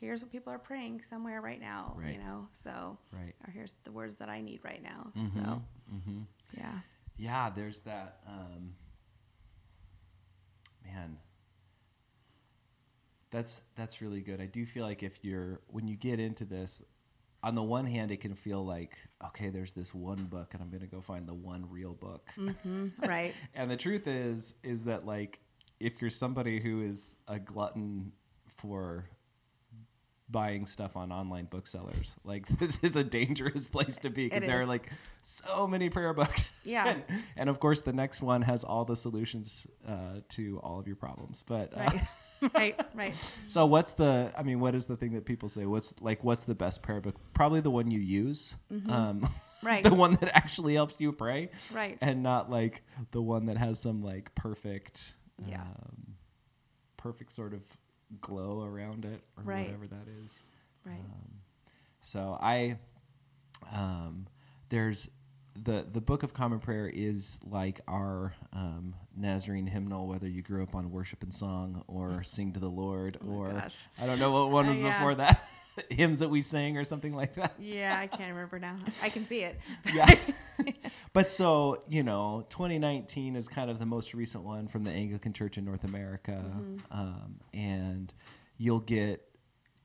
[0.00, 1.94] here's what people are praying somewhere right now.
[1.96, 2.14] Right.
[2.14, 3.34] You know, so right.
[3.46, 5.12] or here's the words that I need right now.
[5.16, 5.62] Mhm, So
[5.94, 6.26] mhm.
[6.56, 6.78] yeah,
[7.16, 8.20] Yeah, there's that.
[8.26, 8.74] Um,
[10.84, 11.18] man,
[13.32, 14.40] that's that's really good.
[14.40, 16.82] I do feel like if you're when you get into this,
[17.42, 18.96] on the one hand, it can feel like
[19.28, 22.28] okay, there's this one book, and I'm gonna go find the one real book.
[22.36, 23.34] hmm right.
[23.54, 25.40] And the truth is, is that like
[25.80, 28.12] if you're somebody who is a glutton
[28.46, 29.06] for
[30.30, 34.60] buying stuff on online booksellers, like this is a dangerous place to be because there
[34.60, 34.90] are like
[35.22, 36.52] so many prayer books.
[36.64, 36.86] Yeah.
[37.08, 40.86] and, and of course, the next one has all the solutions uh, to all of
[40.86, 41.42] your problems.
[41.46, 41.90] But uh,
[42.54, 42.78] Right.
[42.94, 43.14] right.
[43.48, 44.32] So, what's the?
[44.36, 45.64] I mean, what is the thing that people say?
[45.66, 46.24] What's like?
[46.24, 47.14] What's the best prayer book?
[47.34, 48.54] Probably the one you use.
[48.88, 49.28] Um,
[49.62, 49.84] Right.
[49.84, 51.50] the one that actually helps you pray.
[51.72, 51.96] Right.
[52.00, 55.14] And not like the one that has some like perfect,
[55.46, 55.60] Yeah.
[55.60, 56.14] um,
[56.96, 57.60] perfect sort of
[58.20, 59.66] glow around it or Right.
[59.66, 60.36] whatever that is.
[60.84, 60.98] Right.
[60.98, 61.34] Um,
[62.00, 62.76] So I,
[63.72, 64.26] um,
[64.68, 65.08] there's
[65.54, 70.62] the the Book of Common Prayer is like our um, Nazarene hymnal, whether you grew
[70.62, 73.74] up on worship and song or sing to the Lord, Oh or gosh.
[74.00, 74.98] I don't know what one Uh, was yeah.
[74.98, 75.42] before that,
[75.90, 77.52] hymns that we sing or something like that.
[77.58, 78.76] Yeah, I can't remember now.
[79.02, 79.58] I can see it.
[79.92, 80.14] Yeah.
[81.12, 85.32] but so, you know, 2019 is kind of the most recent one from the Anglican
[85.32, 86.44] Church in North America.
[86.46, 86.76] Mm-hmm.
[86.90, 88.12] Um, and
[88.58, 89.26] you'll get,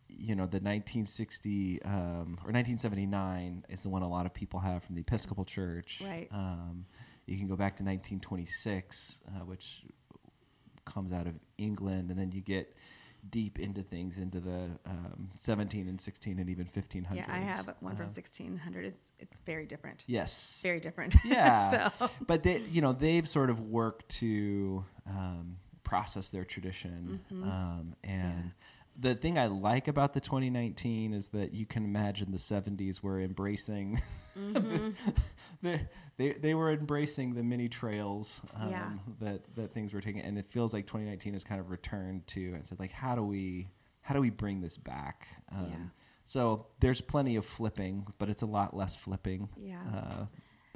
[0.10, 4.84] you know, the 1960 um, or 1979 is the one a lot of people have
[4.84, 6.02] from the Episcopal Church.
[6.04, 6.28] Right.
[6.32, 6.86] Um,
[7.26, 9.84] you can go back to 1926, uh, which
[10.86, 12.76] comes out of England, and then you get
[13.30, 17.16] deep into things into the um, 17 and 16 and even 1500s.
[17.16, 18.86] Yeah, I have one from Uh, 1600.
[18.86, 20.06] It's it's very different.
[20.08, 20.60] Yes.
[20.64, 21.16] Very different.
[21.26, 21.90] Yeah.
[22.00, 27.44] so but they, you know, they've sort of worked to um, process their tradition, Mm-hmm.
[27.44, 28.52] um, and
[29.00, 33.20] the thing I like about the 2019 is that you can imagine the 70s were
[33.22, 34.02] embracing.
[34.38, 34.90] Mm-hmm.
[35.62, 38.90] they, they they were embracing the mini trails um, Yeah.
[39.20, 42.54] that that things were taking, and it feels like 2019 has kind of returned to
[42.54, 43.70] and said like, how do we
[44.02, 45.28] how do we bring this back?
[45.52, 45.78] Um, Yeah.
[46.24, 49.82] So there's plenty of flipping, but it's a lot less flipping Yeah.
[49.96, 50.26] uh,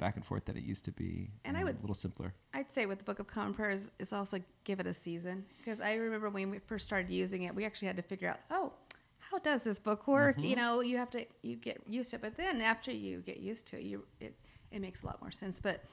[0.02, 1.30] back and forth than it used to be.
[1.44, 2.34] And I um, would- a little simpler.
[2.54, 5.44] I'd say with the Book of Common Prayer is, is also give it a season
[5.58, 8.40] because I remember when we first started using it, we actually had to figure out,
[8.50, 8.72] oh,
[9.18, 10.36] how does this book work?
[10.36, 10.44] Mm-hmm.
[10.50, 13.38] You know, you have to you get used to it, but then after you get
[13.38, 14.34] used to it, you it
[14.72, 15.60] it makes a lot more sense.
[15.60, 15.84] But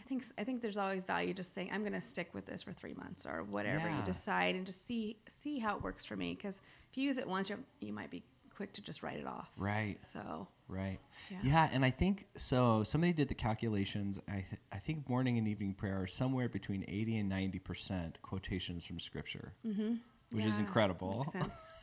[0.00, 2.62] I think I think there's always value just saying I'm going to stick with this
[2.62, 3.98] for three months or whatever Yeah.
[3.98, 6.34] you decide, and just see see how it works for me.
[6.34, 6.60] Because
[6.90, 8.22] if you use it once, you you might be
[8.56, 9.50] quick to just write it off.
[9.56, 10.00] Right.
[10.00, 10.98] So Right.
[11.30, 11.38] Yeah.
[11.42, 11.68] Yeah.
[11.72, 12.82] and I think so.
[12.82, 14.18] Somebody did the calculations.
[14.28, 18.84] I I think morning and evening prayer are somewhere between eighty and ninety percent quotations
[18.84, 19.94] from Scripture, mm-hmm.
[20.30, 21.26] which is incredible.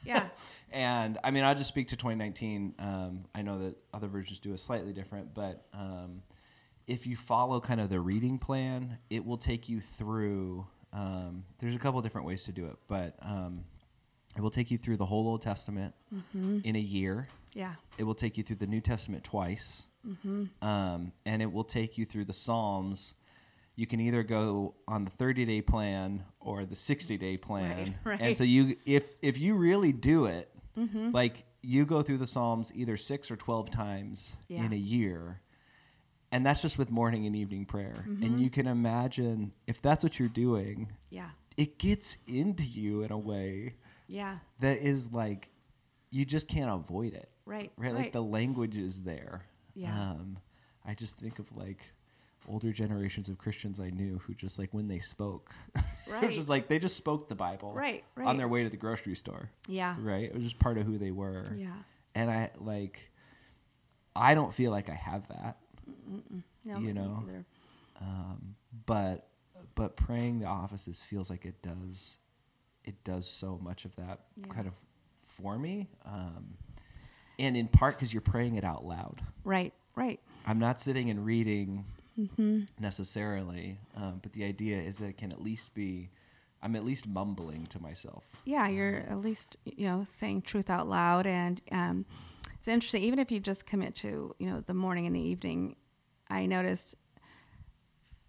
[0.04, 0.26] Yeah.
[0.72, 2.76] And I mean, I'll just speak to 2019.
[2.78, 6.22] Um, I know that other versions do it slightly different, but um,
[6.86, 10.68] if you follow kind of the reading plan, it will take you through.
[10.94, 13.64] Um, there's a couple different ways to do it, but um,
[14.36, 15.94] it will take you through the whole Old Testament
[16.34, 17.28] in a year.
[17.54, 17.74] yeah.
[17.98, 19.88] It will take you through the New Testament twice,
[20.62, 23.13] um, and it will take you through the Psalms.
[23.76, 27.96] You can either go on the 30 day plan or the 60 day plan.
[28.04, 31.12] Right, And so you, if if you really do it, Mm-hmm.
[31.12, 34.63] like you go through the Psalms either six or 12 times Yeah.
[34.63, 35.42] in a year,
[36.32, 38.06] and that's just with morning and evening prayer.
[38.08, 38.24] Mm-hmm.
[38.24, 41.32] And you can imagine if that's what you're doing, Yeah.
[41.58, 43.74] it gets into you in a way
[44.10, 44.39] Yeah.
[44.60, 45.48] that is like
[46.10, 47.72] you just can't avoid it Right.
[47.78, 47.93] right?
[47.95, 49.43] Like the language is there.
[49.76, 49.93] Yeah.
[50.12, 50.38] Um,
[50.86, 51.80] I just think of like
[52.48, 55.54] older generations of Christians I knew who just like when they spoke,
[56.10, 56.24] right.
[56.24, 58.28] it was just like they just spoke the Bible, Right, Right.
[58.28, 59.95] on their way to the grocery store, Yeah.
[60.00, 60.24] right?
[60.24, 61.45] It was just part of who they were.
[61.56, 61.74] Yeah.
[62.15, 63.12] And I like,
[64.15, 65.58] I don't feel like I have that,
[66.65, 67.24] No, you know.
[68.02, 69.28] um, but
[69.76, 72.17] but praying the offices feels like it does,
[72.86, 74.48] it does so much of that Yeah.
[74.54, 74.74] kind of
[75.26, 75.88] for me.
[76.06, 76.58] Um,
[77.38, 79.22] and in part because you're praying it out loud.
[79.44, 79.74] Right.
[79.96, 80.20] Right.
[80.46, 81.86] I'm not sitting and reading
[82.80, 86.10] necessarily, um, but the idea is that it can at least be,
[86.62, 88.24] I'm at least mumbling to myself.
[88.46, 92.06] Yeah, you're at least you know saying truth out loud, and um,
[92.56, 93.04] it's interesting.
[93.04, 95.76] Even if you just commit to you know the morning and the evening,
[96.30, 96.96] I noticed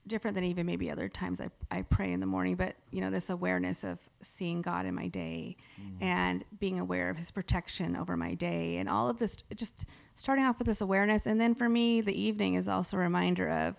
[0.06, 3.10] different than even maybe other times I, I pray in the morning, but you know,
[3.10, 5.56] this awareness of seeing God in my day
[6.00, 10.44] and being aware of his protection over my day and all of this, just starting
[10.44, 11.26] off with this awareness.
[11.26, 13.78] And then for me, the evening is also a reminder of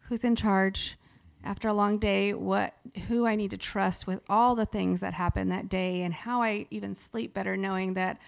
[0.00, 0.98] who's in charge
[1.44, 2.74] after a long day, what,
[3.08, 6.42] who I need to trust with all the things that happen that day and how
[6.42, 8.18] I even sleep better knowing that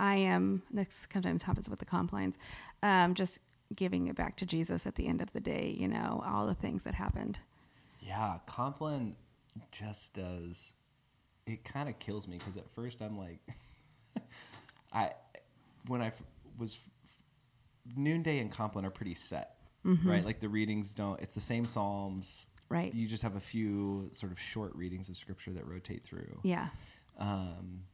[0.00, 2.38] I am, this sometimes happens with the complines,
[2.82, 3.40] um, just
[3.74, 6.54] giving it back to Jesus at the end of the day, you know, all the
[6.54, 7.38] things that happened.
[8.00, 9.16] Yeah, Compline
[9.70, 10.74] just does.
[11.46, 13.40] It kind of kills me because at first I'm like,
[14.92, 15.12] I
[15.86, 16.22] when I f-
[16.58, 16.78] was
[17.96, 20.24] noonday and Compline are pretty set, right?
[20.24, 21.20] Like the readings don't.
[21.20, 22.46] It's the same psalms.
[22.70, 22.92] Right.
[22.94, 26.40] You just have a few sort of short readings of scripture that rotate through.
[26.42, 26.68] Yeah.
[27.18, 27.84] Um,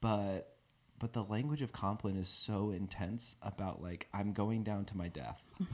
[0.00, 0.54] but
[0.98, 5.08] but the language of Compline is so intense about like I'm going down to my
[5.08, 5.40] death.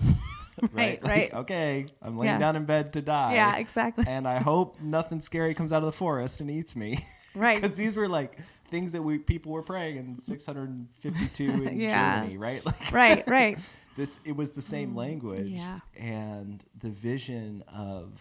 [0.72, 1.34] Right, Like, right.
[1.34, 2.38] Okay, I'm laying Yeah.
[2.38, 3.34] down in bed to die.
[3.34, 4.04] Yeah, exactly.
[4.06, 7.04] And I hope nothing scary comes out of the forest and eats me.
[7.34, 7.56] Right.
[7.60, 8.38] Because these were like
[8.70, 12.20] things that we people were praying in 652 in Yeah.
[12.20, 12.64] Germany, right?
[12.64, 13.58] Like right, right.
[13.96, 15.80] this it was the same language yeah.
[15.96, 18.12] and the vision of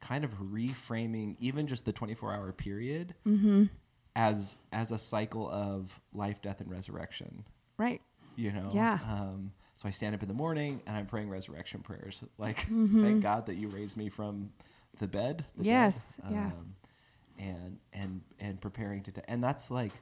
[0.00, 3.64] kind of reframing even just the 24 hour period Mm-hmm.
[4.16, 7.44] As as a cycle of life death and resurrection
[7.76, 8.00] Right.
[8.36, 8.98] you know Yeah.
[9.08, 13.02] um, so i stand up in the morning and i'm praying resurrection prayers like Mm-hmm.
[13.02, 14.50] thank god that you raised me from
[14.98, 16.46] the bed the dead, Yes, yeah.
[16.46, 16.74] um,
[17.38, 19.22] and and and preparing to die.
[19.28, 19.92] and that's like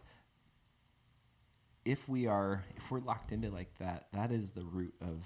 [1.85, 5.25] if we are if we're locked into like that that is the root of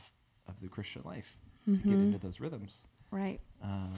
[0.49, 2.03] of the christian life to get Mhm.
[2.07, 3.41] into those rhythms Right.
[3.63, 3.95] um,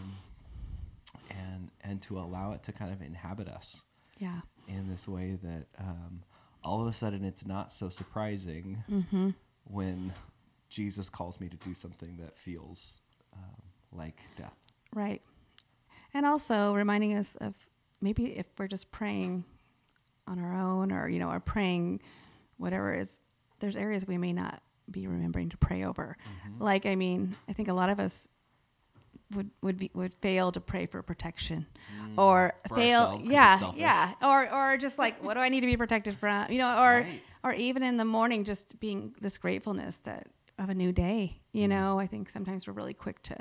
[1.31, 3.83] and and to allow it to kind of inhabit us
[4.19, 4.41] Yeah.
[4.69, 6.23] In this way that um,
[6.65, 9.31] all of a sudden it's not so surprising Mm-hmm.
[9.65, 10.13] when
[10.69, 13.01] Jesus calls me to do something that feels
[13.35, 14.57] um, like death.
[14.95, 15.23] Right.
[16.15, 17.55] And also reminding us of
[18.01, 19.45] maybe if we're just praying
[20.27, 22.01] on our own or, you know, are praying
[22.59, 23.21] whatever is,
[23.61, 26.17] there's areas we may not be remembering to pray over.
[26.49, 26.63] Mm-hmm.
[26.63, 28.29] Like, I mean, I think a lot of us
[29.35, 31.67] would would be, would fail to pray for protection
[32.17, 32.69] or Mm.
[32.69, 35.61] For fail ourselves 'cause it's yeah yeah or or just like what do I need
[35.61, 37.23] to be protected from you know or Right.
[37.45, 41.61] or even in the morning just being this gratefulness that of a new day Mm.
[41.61, 43.37] you know I think sometimes we're really quick to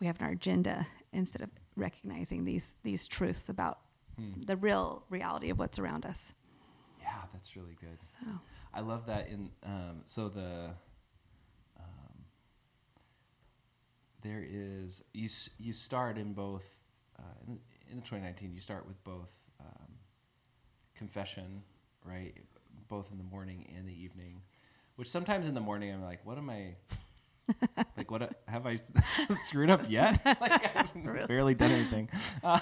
[0.00, 3.78] we have an agenda instead of recognizing these these truths about
[4.16, 4.40] Hmm.
[4.46, 6.34] the real reality of what's around us
[7.00, 7.98] Yeah, that's really good.
[7.98, 8.26] so
[8.74, 9.28] I love that.
[9.28, 10.74] In um, so the
[11.78, 12.24] um,
[14.22, 15.28] there is you
[15.58, 16.84] you start in both
[17.18, 17.58] uh, in,
[17.90, 19.88] in the 2019 you start with both um,
[20.94, 21.62] confession
[22.04, 22.34] right
[22.88, 24.40] both in the morning and the evening
[24.96, 26.74] which sometimes in the morning I'm like what am I
[27.96, 28.76] like what have I
[29.46, 30.20] screwed up yet?
[30.40, 31.26] Like I've Really?
[31.26, 32.08] barely done anything.
[32.42, 32.58] Uh,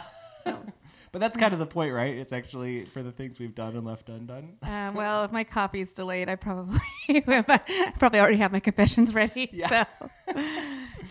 [1.16, 3.86] but that's kind of the point right it's actually for the things we've done and
[3.86, 8.60] left undone Uh, well, if my copy's delayed, I probably I probably already have my
[8.60, 9.48] confessions ready.
[9.52, 9.84] Yeah.
[9.98, 10.10] So,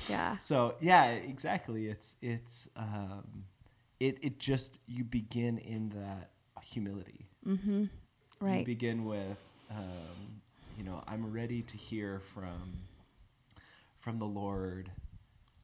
[0.10, 0.38] yeah.
[0.38, 1.88] So yeah, exactly.
[1.88, 3.46] It's it's um,
[4.00, 6.30] it it just you begin in that
[6.62, 7.26] humility.
[7.48, 7.82] Mm-hmm.
[7.82, 7.89] You
[8.39, 8.65] Right.
[8.65, 9.39] begin with
[9.72, 10.41] um,
[10.78, 12.74] you know I'm ready to hear from
[14.00, 14.91] from the Lord,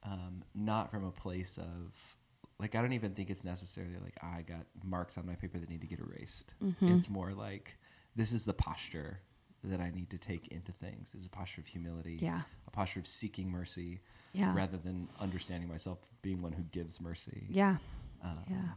[0.04, 2.16] um, not from a place of
[2.62, 5.58] like I don't even think it's necessarily like "Ah, I got marks on my paper
[5.60, 6.54] that need to get erased.
[6.64, 6.98] Mhm.
[6.98, 7.78] It's more like
[8.16, 9.20] this is the posture
[9.64, 11.14] that I need to take into things.
[11.16, 12.18] It's a posture of humility.
[12.22, 12.42] Yeah.
[12.68, 14.02] A posture of seeking mercy
[14.34, 14.56] Yeah.
[14.56, 17.48] rather than understanding myself being one who gives mercy.
[17.50, 17.78] Yeah.
[18.24, 18.70] Um, Yeah.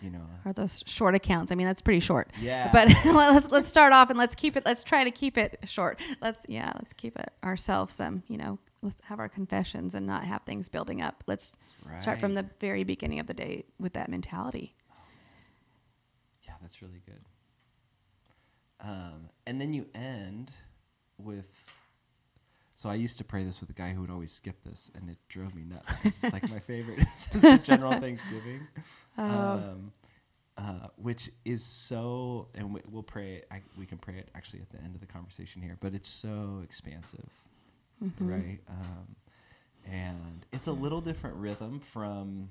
[0.00, 0.26] You know.
[0.44, 1.50] Are those short accounts?
[1.50, 2.30] I mean, that's pretty short.
[2.40, 2.70] Yeah.
[2.72, 4.64] But let's let's start off and let's keep it.
[4.64, 6.00] Let's try to keep it short.
[6.20, 6.72] Let's yeah.
[6.76, 7.98] Let's keep it ourselves.
[8.00, 11.24] Um, you know, let's have our confessions and not have things building up.
[11.26, 11.54] Let's
[12.00, 14.74] start from the very beginning of the day with that mentality.
[16.44, 17.20] Yeah, that's really good.
[18.80, 20.52] Um, and then you end
[21.18, 21.48] with.
[22.74, 25.10] So I used to pray this with a guy who would always skip this, and
[25.10, 25.92] it drove me nuts.
[26.04, 26.98] It's like my favorite.
[27.32, 28.68] This is the general Thanksgiving,
[29.18, 29.24] Oh.
[29.24, 29.92] um,
[30.56, 32.48] uh, which is so.
[32.54, 33.42] And we, we'll pray.
[33.50, 36.08] I, we can pray it actually at the end of the conversation here, but it's
[36.08, 37.28] so expansive,
[38.02, 38.12] Mhm.
[38.20, 38.58] right?
[38.68, 39.16] Um,
[39.90, 42.50] and it's a little different rhythm from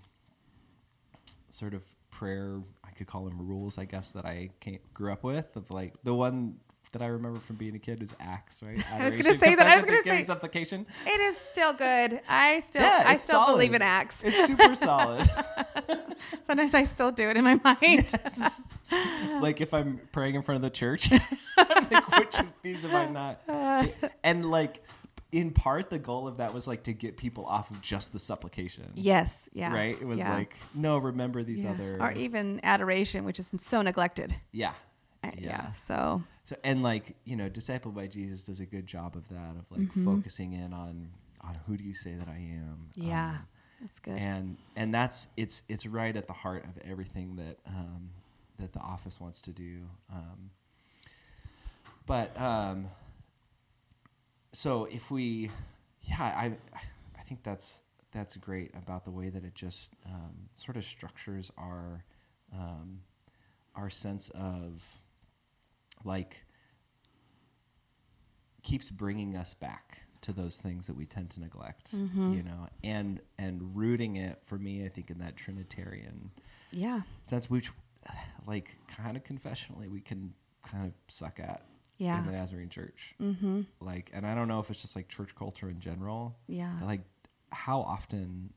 [1.50, 5.24] sort of prayer i could call them rules i guess that i came, grew up
[5.24, 6.56] with of like the one
[6.92, 9.67] that i remember from being a kid is acts right I was gonna say that,
[9.67, 12.21] I was gonna say- supplication It is still good.
[12.28, 14.24] I still Yeah, I still believe in acts.
[14.24, 15.30] it's super solid
[16.44, 18.08] Sometimes I still do it in my mind.
[19.42, 21.12] like if i'm praying in front of the church
[21.58, 23.42] i'm like which of these am i not
[24.24, 24.82] and like
[25.32, 28.19] in part the goal of that was like to get people off of just the
[28.19, 29.50] supplication yes.
[29.54, 29.73] Yeah.
[29.73, 31.71] right it was yeah, like no remember these yeah.
[31.71, 34.36] other or even adoration, which is so neglected.
[34.52, 34.73] yeah
[35.23, 35.50] Uh, Yeah.
[35.50, 35.69] yeah.
[35.71, 39.56] So So and like you know, disciple by Jesus does a good job of that
[39.60, 40.06] of like Mhm.
[40.06, 41.10] focusing in on
[41.42, 42.90] on who do you say that I am?
[42.96, 43.48] yeah, Um,
[43.82, 44.17] that's good.
[44.17, 48.10] and and that's it's it's right at the heart of everything that um,
[48.60, 49.88] that the office wants to do.
[50.12, 50.52] Um,
[52.06, 52.88] but um,
[54.54, 55.50] so if we,
[56.04, 56.54] yeah, I
[57.17, 57.81] I think that's
[58.12, 62.04] that's great about the way that it just um, sort of structures our
[62.54, 63.02] um,
[63.75, 64.83] our sense of
[66.04, 66.43] like
[68.63, 72.33] keeps bringing us back to those things that we tend to neglect, Mm-hmm.
[72.33, 76.31] you know, and and rooting it for me, I think in that Trinitarian
[76.71, 77.02] Yeah.
[77.23, 77.71] sense, which
[78.48, 80.33] like kind of confessionally we can
[80.65, 81.62] kind of suck at
[81.98, 82.19] Yeah.
[82.19, 83.62] in the Nazarene Church, Mm-hmm.
[83.81, 86.73] like, and I don't know if it's just like church culture in general, Yeah.
[86.79, 87.02] but like
[87.52, 88.54] how often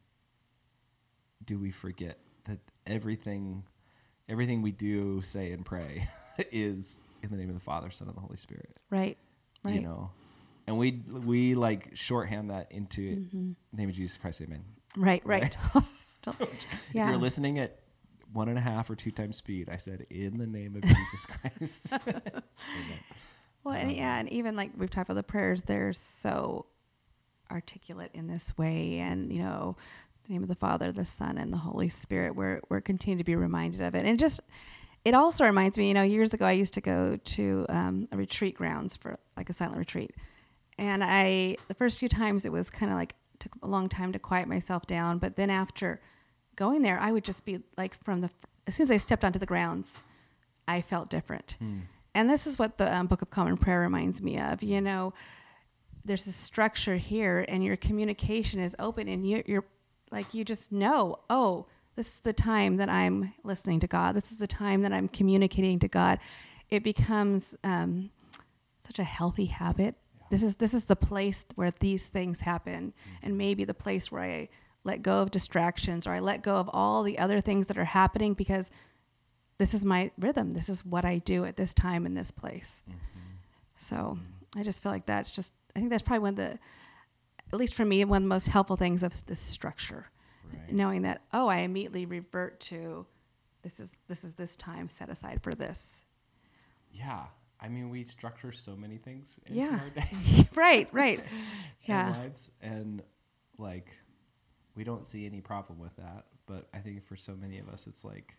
[1.45, 3.65] do we forget that everything
[4.29, 6.07] everything we do say and pray
[6.53, 9.17] is in the name of the father son and the holy spirit Right.
[9.65, 9.75] Right.
[9.77, 10.11] you know
[10.67, 13.51] and we we like shorthand that into Mm-hmm.
[13.73, 14.65] name of jesus christ amen
[14.97, 15.23] Right.
[15.25, 15.57] Right.
[16.23, 17.09] Don't- if yeah.
[17.11, 17.80] you're listening at
[18.33, 21.27] one and a half or two times speed i said in the name of jesus
[21.27, 22.43] christ Amen.
[23.65, 26.67] Well, and yeah, and even like we've talked about the prayers, they're so
[27.51, 29.77] articulate in this way, and you know,
[30.27, 32.35] the name of the Father, the Son, and the Holy Spirit.
[32.35, 34.41] We're we're continuing to be reminded of it, and just
[35.05, 35.89] it also reminds me.
[35.89, 39.51] You know, years ago I used to go to um, a retreat grounds for like
[39.51, 40.15] a silent retreat,
[40.79, 44.13] and I the first few times it was kind of like took a long time
[44.13, 46.01] to quiet myself down, but then after
[46.57, 48.31] going there, I would just be like from the
[48.67, 50.03] as soon as I stepped onto the grounds,
[50.69, 51.57] I felt different.
[52.15, 54.63] And this is what the um, Book of Common Prayer reminds me of.
[54.63, 55.13] You know,
[56.05, 59.65] there's a structure here, and your communication is open, and you, you're
[60.11, 64.15] like, you just know, oh, this is the time that I'm listening to God.
[64.15, 66.19] This is the time that I'm communicating to God.
[66.69, 68.11] It becomes um,
[68.81, 69.97] such a healthy habit.
[70.31, 72.93] This is this is the place where these things happen,
[73.23, 74.49] and maybe the place where I
[74.85, 77.85] let go of distractions or I let go of all the other things that are
[77.85, 78.71] happening because
[79.59, 80.55] this is my rhythm.
[80.55, 82.83] This is what I do at this time in this place.
[82.89, 82.99] Mm-hmm.
[83.77, 84.19] So
[84.57, 86.59] I just feel like that's just, I think that's probably one of the,
[87.53, 90.07] at least for me, one of the most helpful things of this structure.
[90.53, 90.73] Right.
[90.73, 93.07] Knowing that, oh, I immediately revert to
[93.63, 96.07] this is this is this time set aside for this.
[96.93, 97.25] yeah
[97.61, 99.79] i mean we structure so many things Yeah.
[99.83, 101.21] our day right, right.
[101.83, 102.11] Yeah.
[102.23, 103.03] lives and
[103.59, 103.89] like
[104.81, 107.87] we don't see any problem with that but i think for so many of us
[107.87, 108.35] it's like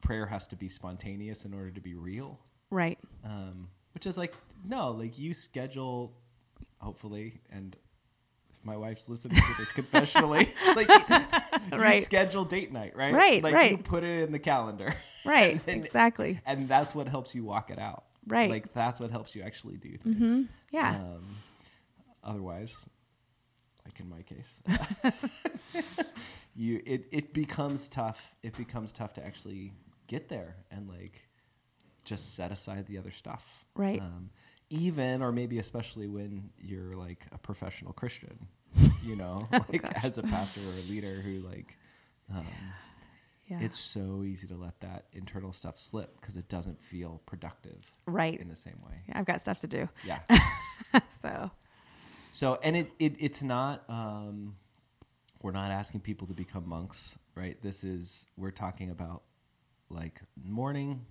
[0.00, 2.98] prayer has to be spontaneous in order to be real Right.
[3.24, 4.34] um, which is like
[4.68, 6.12] no like you schedule
[6.78, 7.76] hopefully and
[8.50, 10.88] if my wife's listening to this confessionally like
[11.70, 12.02] you Right.
[12.02, 13.84] schedule date night right Right, like you right.
[13.84, 14.92] put it in the calendar
[15.24, 15.52] Right.
[15.52, 16.40] And then- exactly.
[16.44, 18.50] and that's what helps you walk it out Right.
[18.50, 20.96] like that's what helps you actually do things hmm Yeah.
[20.96, 21.24] um,
[22.24, 22.74] otherwise,
[23.86, 24.62] like in my case,
[26.56, 28.34] you it it becomes tough.
[28.42, 29.72] It becomes tough to actually
[30.08, 31.28] get there and like
[32.04, 33.64] just set aside the other stuff.
[33.74, 34.00] Right.
[34.00, 34.30] Um,
[34.70, 38.48] even or maybe especially when you're like a professional Christian,
[39.04, 40.04] you know, like Oh, gosh.
[40.04, 41.76] as a pastor or a leader who like.
[42.34, 42.46] Um,
[43.46, 43.60] yeah.
[43.60, 48.40] It's so easy to let that internal stuff slip because it doesn't feel productive right.
[48.40, 49.02] in the same way.
[49.08, 49.88] Yeah, I've got stuff to do.
[50.04, 50.18] Yeah.
[51.10, 51.52] so
[52.36, 53.82] So, and it, it it's not.
[53.88, 54.56] Um,
[55.40, 57.56] we're not asking people to become monks, right?
[57.62, 59.22] This is we're talking about
[59.88, 61.06] like morning,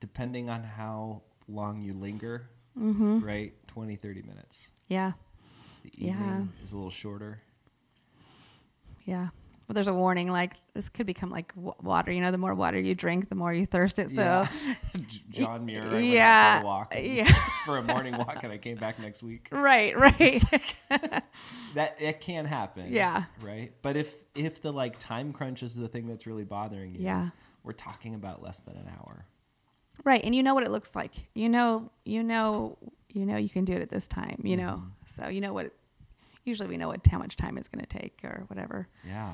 [0.00, 3.52] depending on how long you linger, hmm right?
[3.66, 4.70] 20, 30 minutes.
[4.88, 5.12] yeah.
[5.82, 6.44] The Yeah.
[6.62, 7.42] is a little shorter.
[9.04, 9.28] Yeah.
[9.66, 12.12] But there's a warning like this could become like w- water.
[12.12, 14.10] You know, the more water you drink, the more you thirst it.
[14.10, 14.48] So, Yeah.
[15.30, 17.32] John Muir, I Yeah, for a walk, yeah.
[17.64, 19.48] for a morning walk, and I came back next week.
[19.52, 20.42] right, right.
[21.74, 22.92] That it can happen.
[22.92, 23.24] Yeah.
[23.42, 23.72] Right.
[23.82, 27.30] But if if the like time crunch is the thing that's really bothering you, Yeah.
[27.62, 29.24] we're talking about less than an hour.
[30.04, 30.22] right.
[30.22, 31.12] And you know what it looks like.
[31.34, 32.76] You know, you know,
[33.08, 34.82] you know, you can do it at this time, you know.
[34.84, 34.90] Mhm.
[35.06, 35.72] So, you know what,
[36.44, 38.88] usually we know what, how much time it's going to take or whatever.
[39.06, 39.32] Yeah.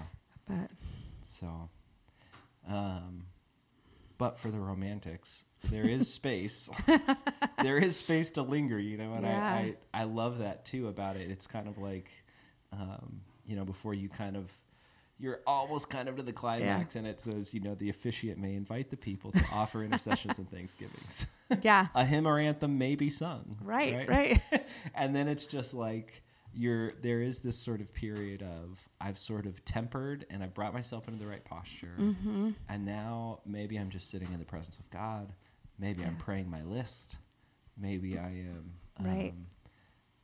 [0.51, 0.71] But
[1.23, 1.69] So,
[2.69, 3.27] um,
[4.19, 6.69] but for the romantics, there is space.
[7.63, 9.43] there is space to linger, you know, and Yeah.
[9.45, 11.31] I, I I love that too about it.
[11.31, 12.11] It's kind of like,
[12.73, 14.51] um, you know, before you kind of.
[15.23, 18.55] You're almost kind of to the climax, and it says, you know, the officiant may
[18.55, 21.27] invite the people to offer intercessions and thanksgivings.
[21.61, 21.89] yeah.
[21.95, 23.55] A hymn or anthem may be sung.
[23.63, 24.41] Right, right.
[24.95, 26.23] and then it's just like
[26.53, 30.75] you're there is this sort of period of I've sort of tempered and I've brought
[30.75, 31.95] myself into the right posture.
[31.97, 35.33] hmm And now maybe I'm just sitting in the presence of God.
[35.79, 37.17] Maybe I'm praying my list.
[37.77, 39.35] Maybe I am um, Right.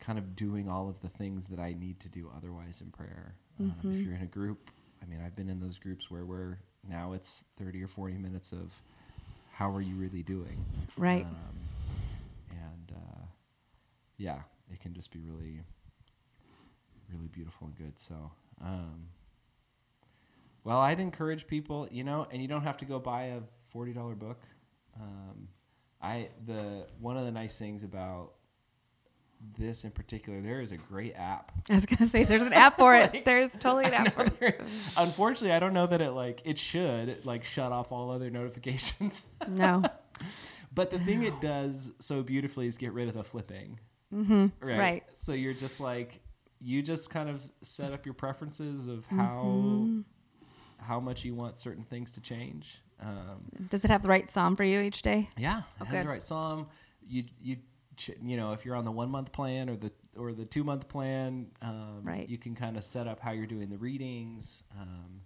[0.01, 3.35] kind of doing all of the things that I need to do otherwise in prayer.
[3.59, 4.05] Um, if Mhm.
[4.05, 4.71] you're in a group,
[5.03, 8.53] I mean, I've been in those groups where we're now it's 30 or 40 minutes
[8.53, 8.73] of
[9.53, 10.65] how are you really doing?
[10.99, 11.25] Right.
[11.25, 11.57] Um,
[12.51, 13.25] and uh,
[14.19, 15.63] yeah, it can just be really,
[17.13, 17.99] really beautiful and good.
[17.99, 18.31] So,
[18.63, 19.09] um,
[20.65, 23.41] well, I'd encourage people, you know, and you don't have to go buy a
[23.71, 24.41] forty dollar book.
[25.01, 25.49] Um,
[26.03, 28.33] I the one of the nice things about
[29.59, 31.53] this in particular, there is a great app.
[31.69, 33.13] I was gonna say there's an app for it.
[33.13, 34.61] Like, there's totally an app for it.
[34.97, 39.25] Unfortunately, I don't know that it like it should like shut off all other notifications.
[39.49, 39.83] No.
[40.75, 43.79] but the thing it does so beautifully is get rid of the flipping.
[44.15, 44.47] Mm-hmm.
[44.61, 44.79] Right.
[44.79, 45.05] Right.
[45.17, 46.21] So you're just like
[46.67, 49.45] you just kind of set up your preferences of how
[49.87, 50.01] Mm-hmm.
[50.79, 52.83] how much you want certain things to change.
[53.01, 55.29] Um, Does it have the right psalm for you each day?
[55.39, 56.67] yeah, it Oh, has the right psalm.
[57.07, 57.57] You you
[57.97, 60.65] ch- you know if you're on the one month plan or the or the two
[60.65, 62.29] month plan, um, Right.
[62.29, 65.21] You can kind of set up how you're doing the readings, um,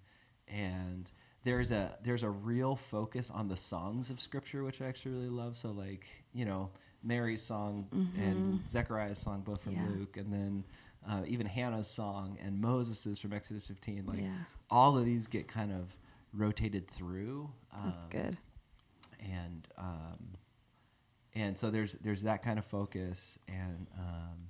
[0.48, 1.10] and
[1.44, 5.28] there's a there's a real focus on the songs of scripture, which I actually really
[5.30, 5.56] love.
[5.56, 6.70] So like you know
[7.02, 7.86] Mary's song
[8.18, 9.92] and Zechariah's song, both from Mm-hmm.
[9.92, 9.98] Yeah.
[10.00, 10.64] Luke, and then
[11.08, 14.04] uh, even Hannah's song and Moses's from Exodus 15.
[14.06, 14.30] Like Yeah.
[14.70, 15.96] all of these get kind of
[16.32, 17.50] rotated through.
[17.84, 18.36] That's um, good.
[19.20, 20.36] and um,
[21.34, 24.48] and so there's there's that kind of focus and um,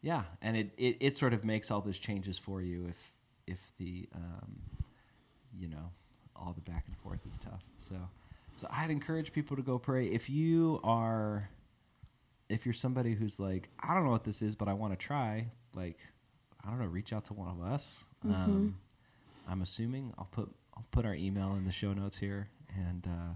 [0.00, 3.12] yeah and it, it it sort of makes all those changes for you if
[3.46, 4.60] if the um,
[5.58, 5.90] you know
[6.36, 7.96] all the back and forth is tough so
[8.56, 11.48] so I'd encourage people to go pray if you are
[12.48, 14.96] if you're somebody who's like I don't know what this is but I want to
[15.06, 15.98] try like
[16.64, 18.76] I don't know reach out to one of us um,
[19.48, 23.34] I'm assuming I'll put I'll put our email in the show notes here, and uh,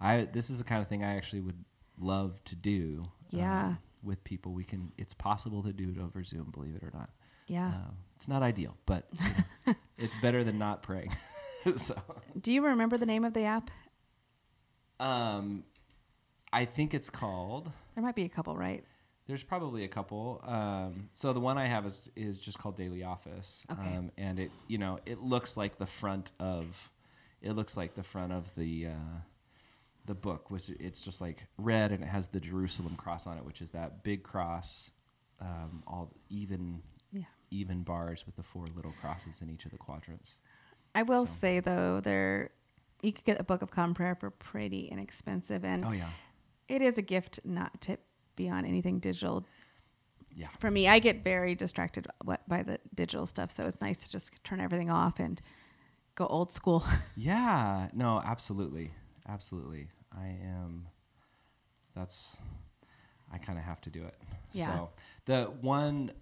[0.00, 1.64] I this is the kind of thing I actually would
[1.98, 3.04] love to do.
[3.30, 3.66] Yeah.
[3.66, 4.90] um, with people, we can.
[4.98, 7.10] It's possible to do it over Zoom, believe it or not.
[7.46, 7.68] Yeah.
[7.68, 9.28] Um, it's not ideal, but you
[9.68, 11.14] know, it's better than not praying.
[11.76, 11.94] so,
[12.40, 13.70] Do you remember the name of the app?
[14.98, 15.64] um,
[16.52, 17.70] I think it's called.
[17.94, 18.84] There might be a couple, right?
[19.26, 20.40] There's probably a couple.
[20.44, 23.96] Um, so the one I have is is just called Daily Office, Okay.
[23.96, 26.90] um, and it you know it looks like the front of
[27.40, 29.18] it looks like the front of the uh,
[30.06, 33.44] the book was it's just like red and it has the Jerusalem cross on it,
[33.44, 34.90] which is that big cross,
[35.40, 36.82] um, all even
[37.12, 37.22] Yeah.
[37.52, 40.40] even bars with the four little crosses in each of the quadrants.
[40.94, 42.50] I will So- say though, there
[43.02, 46.10] you could get a book of common prayer for pretty inexpensive, and Oh yeah,
[46.72, 47.98] it is a gift not to
[48.34, 49.46] be on anything digital.
[50.34, 52.06] yeah, For me, I get very distracted
[52.48, 55.40] by the digital stuff, so it's nice to just turn everything off and
[56.14, 56.84] go old school.
[57.16, 58.90] Yeah, no, absolutely.
[59.28, 59.88] Absolutely.
[60.16, 60.88] I am
[61.94, 62.38] that's
[63.30, 64.14] I kind of have to do it.
[64.52, 64.66] Yeah.
[64.66, 64.90] So,
[65.26, 66.12] the one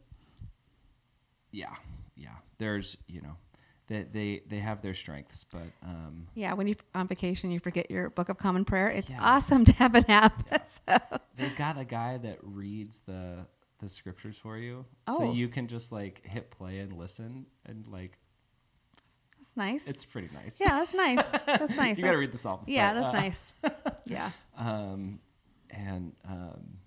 [1.52, 1.74] yeah,
[2.16, 2.36] yeah.
[2.58, 3.36] There's, you know,
[3.90, 7.90] they they they have their strengths, but um yeah, when you're on vacation, you forget
[7.90, 8.88] your book of common prayer.
[8.88, 9.18] It's Yeah.
[9.20, 10.42] awesome to have an app.
[10.64, 10.96] so,
[11.36, 13.46] they've got a guy that reads the
[13.80, 14.86] the scriptures for you.
[15.08, 15.18] Oh.
[15.18, 18.16] So you can just like hit play and listen and like
[19.38, 19.88] that's nice.
[19.88, 20.60] it's pretty nice.
[20.60, 21.24] yeah, that's nice.
[21.46, 21.96] That's nice.
[21.98, 22.68] you got to read the psalms.
[22.68, 23.52] Yeah, but, that's uh, nice.
[24.04, 24.30] Yeah.
[24.56, 25.18] um,
[25.70, 26.78] and um,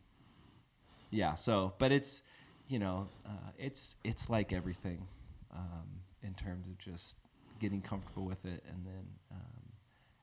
[1.10, 1.36] yeah.
[1.36, 2.22] So, but it's
[2.68, 5.08] you know, uh, it's it's like everything
[5.54, 7.18] um, in terms of just
[7.60, 9.72] getting comfortable with it and then um,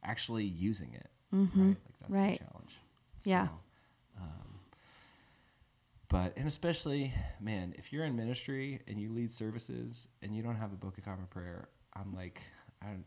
[0.04, 1.08] actually using it.
[1.34, 1.50] Mhm.
[1.54, 2.38] Right, like that's Right.
[2.38, 2.78] the challenge.
[3.24, 3.48] Yeah.
[4.20, 4.60] Um,
[6.08, 10.56] but and especially, man, if you're in ministry and you lead services and you don't
[10.56, 12.40] have a book of common prayer, I'm like,
[12.82, 13.04] I don't.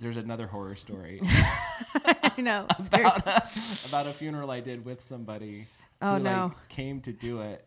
[0.00, 1.20] There's another horror story.
[1.24, 2.66] I know.
[2.92, 3.42] about a,
[3.88, 5.64] about a funeral I did with somebody
[6.00, 6.52] Oh, who no.
[6.56, 7.66] like came to do it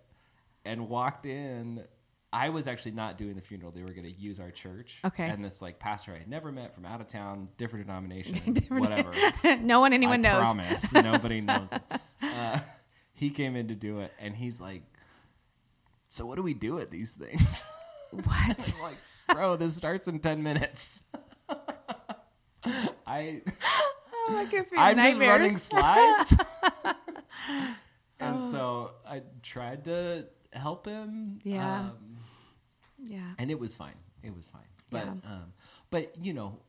[0.64, 1.84] and walked in.
[2.34, 3.72] I was actually not doing the funeral.
[3.72, 5.00] They were going to use our church.
[5.04, 5.28] Okay.
[5.28, 8.82] And this like pastor I had never met from out of town, different denomination, Different-
[8.82, 9.12] whatever.
[9.62, 10.42] no one anyone I knows.
[10.42, 11.70] promise nobody knows.
[12.24, 12.60] Uh,
[13.14, 14.84] he came in to do it, and he's like,
[16.08, 17.64] "So what do we do at these things?"
[18.12, 18.74] What?
[18.76, 18.96] I'm like,
[19.28, 21.02] "Bro, this starts in ten minutes."
[23.08, 23.42] I
[24.30, 25.52] Oh, that gives me I'm nightmares.
[25.70, 26.36] just running slides.
[28.20, 31.40] and so I tried to help him.
[31.44, 31.80] Yeah.
[31.80, 32.11] Um,
[33.04, 33.34] yeah.
[33.38, 33.97] and it was fine.
[34.24, 34.62] It was fine.
[34.89, 35.12] But Yeah.
[35.32, 35.54] um,
[35.89, 36.60] but you know,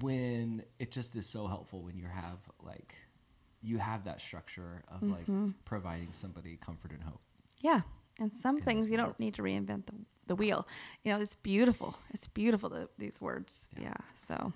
[0.00, 2.94] when it just is so helpful when you have like
[3.62, 5.44] you have that structure of Mm-hmm.
[5.44, 7.20] like providing somebody comfort and hope.
[7.60, 7.82] Yeah.
[8.18, 9.94] And some In things you don't need to reinvent the,
[10.26, 10.66] the wheel.
[11.04, 11.96] You know, it's beautiful.
[12.12, 13.68] It's beautiful, the, these words.
[13.76, 13.84] Yeah.
[13.84, 13.94] Yeah.
[14.14, 14.52] So,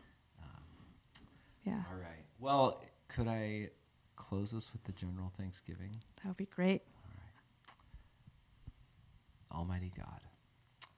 [1.65, 2.25] yeah, All right.
[2.41, 3.71] Well, could I
[4.17, 5.93] close us with the general Thanksgiving?
[6.17, 6.83] that would be great.
[6.95, 7.11] All
[9.51, 9.59] right.
[9.59, 10.21] Almighty God,